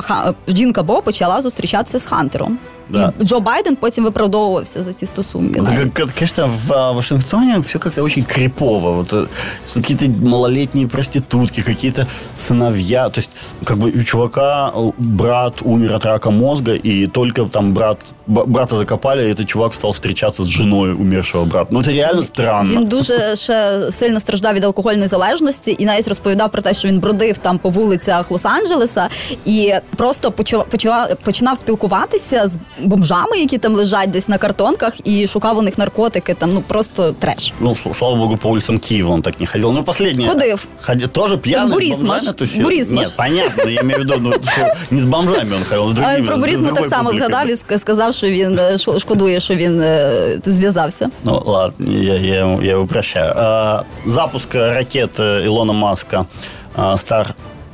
жінка 0.48 0.82
Бо 0.82 1.02
почала 1.02 1.42
зустрічатися 1.42 1.98
з 1.98 2.06
Хантером. 2.06 2.58
Да. 2.91 3.13
І 3.19 3.23
Джо 3.25 3.39
Байден 3.39 3.75
потім 3.75 4.03
виправдовувався 4.03 4.83
за 4.83 4.93
ці 4.93 5.05
стосунки. 5.05 5.61
Да, 5.61 5.71
навіть. 5.71 5.93
как- 5.93 6.11
конечно, 6.11 6.49
в 6.67 6.73
а, 6.73 6.91
Вашингтоне 6.91 7.59
все 7.59 7.79
как-то 7.79 8.03
очень 8.03 8.23
крипово. 8.23 8.93
Вот, 8.93 9.13
э, 9.13 9.27
какие-то 9.73 10.05
малолетние 10.29 10.87
проститутки, 10.87 11.61
какие-то 11.61 12.07
сыновья. 12.49 13.11
То 13.11 13.19
есть, 13.19 13.29
как 13.63 13.77
бы 13.77 13.99
у 13.99 14.03
чувака 14.03 14.71
э, 14.75 14.93
брат 14.97 15.53
умер 15.65 15.93
от 15.95 16.05
рака 16.05 16.29
мозга, 16.31 16.71
и 16.85 17.07
только 17.07 17.43
там 17.51 17.73
брат, 17.73 18.05
б- 18.27 18.43
брата 18.45 18.75
закопали, 18.75 19.27
и 19.27 19.33
этот 19.33 19.45
чувак 19.45 19.73
стал 19.73 19.91
встречаться 19.91 20.43
с 20.43 20.47
женой 20.47 20.91
умершего 20.93 21.45
брата. 21.45 21.67
Ну, 21.71 21.79
это 21.79 21.93
реально 21.93 22.23
странно. 22.23 22.73
Він 22.73 22.85
дуже 22.85 23.35
ще 23.35 23.81
сильно 23.91 24.19
страждав 24.19 24.53
від 24.53 24.63
алкогольної 24.63 25.07
залежності 25.07 25.75
і 25.79 25.85
навіть 25.85 26.07
розповідав 26.07 26.51
про 26.51 26.61
те, 26.61 26.73
що 26.73 26.87
він 26.87 26.99
бродив 26.99 27.37
там 27.37 27.57
по 27.57 27.69
вулицях 27.69 28.31
Лос-Анджелеса 28.31 29.07
і 29.45 29.73
просто 29.95 30.31
почав, 30.31 30.65
почав, 30.69 31.07
починав 31.23 31.57
спілкуватися 31.57 32.47
з 32.47 32.57
бомжами, 32.82 33.38
які 33.38 33.58
там 33.58 33.74
лежать 33.74 34.10
десь 34.10 34.28
на 34.28 34.38
картонках, 34.38 34.94
і 35.04 35.26
шукав 35.26 35.58
у 35.58 35.62
них 35.62 35.78
наркотики. 35.78 36.34
Там 36.34 36.54
ну 36.54 36.60
просто 36.60 37.12
треш. 37.12 37.52
Ну, 37.60 37.76
слава 37.98 38.16
богу, 38.16 38.36
по 38.36 38.48
улицам 38.48 38.78
Киева 38.78 39.10
он 39.10 39.22
так 39.22 39.40
не 39.40 39.46
ходил. 39.46 39.72
Ну, 39.72 39.84
последнее... 39.84 40.28
Ходив. 40.28 40.68
Ходи- 40.80 41.06
тоже 41.06 41.36
пьяный, 41.36 42.32
тусил? 42.32 42.62
Бурисмаш. 42.62 43.06
Нет, 43.06 43.16
понятно, 43.16 43.70
я 43.70 43.80
имею 43.80 44.00
в 44.00 44.02
виду, 44.02 44.14
ну, 44.20 44.32
что 44.42 44.74
не 44.90 45.00
с 45.00 45.04
бомжами 45.04 45.54
он 45.54 45.64
ходил, 45.64 45.88
с 45.88 45.92
другими. 45.92 46.22
А 46.22 46.26
про 46.26 46.36
другой 46.36 46.74
так 46.74 46.88
само 46.88 47.10
публикой. 47.10 47.18
згадав 47.18 47.50
і 47.72 47.78
сказав, 47.78 48.14
що 48.14 48.26
він 48.26 48.58
е, 48.58 48.78
шкодує, 48.78 49.40
що 49.40 49.54
він 49.54 49.80
е, 49.80 50.40
зв'язався. 50.44 51.10
Ну, 51.24 51.42
ладно, 51.46 51.92
я, 51.92 52.14
я, 52.14 52.58
я 52.62 52.72
его 52.72 52.86
прощаю. 52.86 53.32
А, 53.36 53.84
запуск 54.06 54.54
ракеты 54.54 55.44
Илона 55.44 55.72
Маска 55.72 56.26
а, 56.74 56.96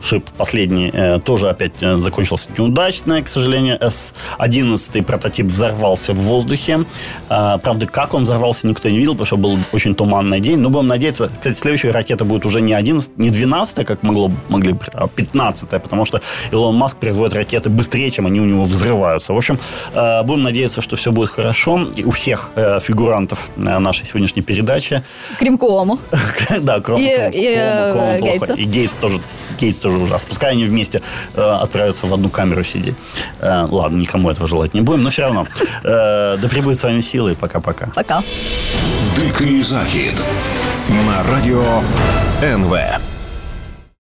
Starship 0.01 0.25
последний 0.37 0.91
э, 0.93 1.19
тоже 1.19 1.49
опять 1.49 1.73
э, 1.81 1.97
закончился 1.97 2.49
неудачно, 2.57 3.23
к 3.23 3.29
сожалению. 3.29 3.79
С-11 3.81 5.03
прототип 5.03 5.47
взорвался 5.47 6.13
в 6.13 6.19
воздухе. 6.19 6.85
А, 7.29 7.59
правда, 7.59 7.87
как 7.87 8.15
он 8.15 8.23
взорвался, 8.23 8.67
никто 8.67 8.89
не 8.89 8.99
видел, 8.99 9.13
потому 9.13 9.27
что 9.27 9.37
был 9.37 9.59
очень 9.73 9.95
туманный 9.95 10.41
день. 10.41 10.59
Но 10.59 10.71
будем 10.71 10.89
надеяться, 10.89 11.29
кстати, 11.29 11.57
следующая 11.57 11.91
ракета 11.91 12.25
будет 12.25 12.47
уже 12.47 12.61
не 12.61 12.73
11, 12.73 13.19
не 13.19 13.31
12, 13.31 13.87
как 13.87 14.03
могло, 14.03 14.31
могли, 14.49 14.73
бы, 14.73 14.81
а 14.95 15.09
15, 15.09 15.69
потому 15.71 16.05
что 16.05 16.21
Илон 16.53 16.77
Маск 16.77 16.97
производит 16.99 17.35
ракеты 17.35 17.69
быстрее, 17.71 18.11
чем 18.11 18.27
они 18.27 18.41
у 18.41 18.45
него 18.45 18.65
взрываются. 18.65 19.33
В 19.33 19.37
общем, 19.37 19.59
э, 19.93 20.23
будем 20.23 20.43
надеяться, 20.45 20.81
что 20.81 20.97
все 20.97 21.13
будет 21.13 21.31
хорошо. 21.31 21.89
И 21.97 22.05
у 22.05 22.11
всех 22.11 22.51
э, 22.55 22.81
фигурантов 22.81 23.51
э, 23.57 23.79
нашей 23.79 24.07
сегодняшней 24.07 24.43
передачи 24.43 25.03
Крім 25.39 25.59
кому. 25.59 25.99
да, 26.61 26.81
кроме 26.81 27.17
Крома- 27.17 27.31
и, 27.31 27.55
э. 27.57 28.21
Гейтса. 28.21 28.53
И 28.55 28.65
Гейтс 28.65 28.95
тоже, 28.97 29.21
Гейтс 29.89 29.93
тоже 29.93 29.99
ужасно. 29.99 30.29
Пускай 30.29 30.53
они 30.53 30.65
вместе 30.65 31.01
э, 31.35 31.41
отправятся 31.41 32.07
в 32.07 32.15
одну 32.15 32.29
камеру 32.29 32.65
сидеть. 32.65 32.95
Э, 33.41 33.67
ладно, 33.71 33.97
никому 33.97 34.31
этого 34.31 34.47
желать 34.47 34.75
не 34.75 34.81
будем, 34.81 35.03
но 35.03 35.11
все 35.11 35.23
равно. 35.23 35.47
Э, 35.85 36.37
да 36.37 36.49
пребудет 36.49 36.79
с 36.79 36.83
вами 36.83 37.01
силы. 37.01 37.35
Пока-пока. 37.35 37.91
Пока. 37.95 38.23
Дикий 39.17 39.63
захід 39.63 40.15
на 41.07 41.23
радіо 41.33 41.83
НВ. 42.43 42.79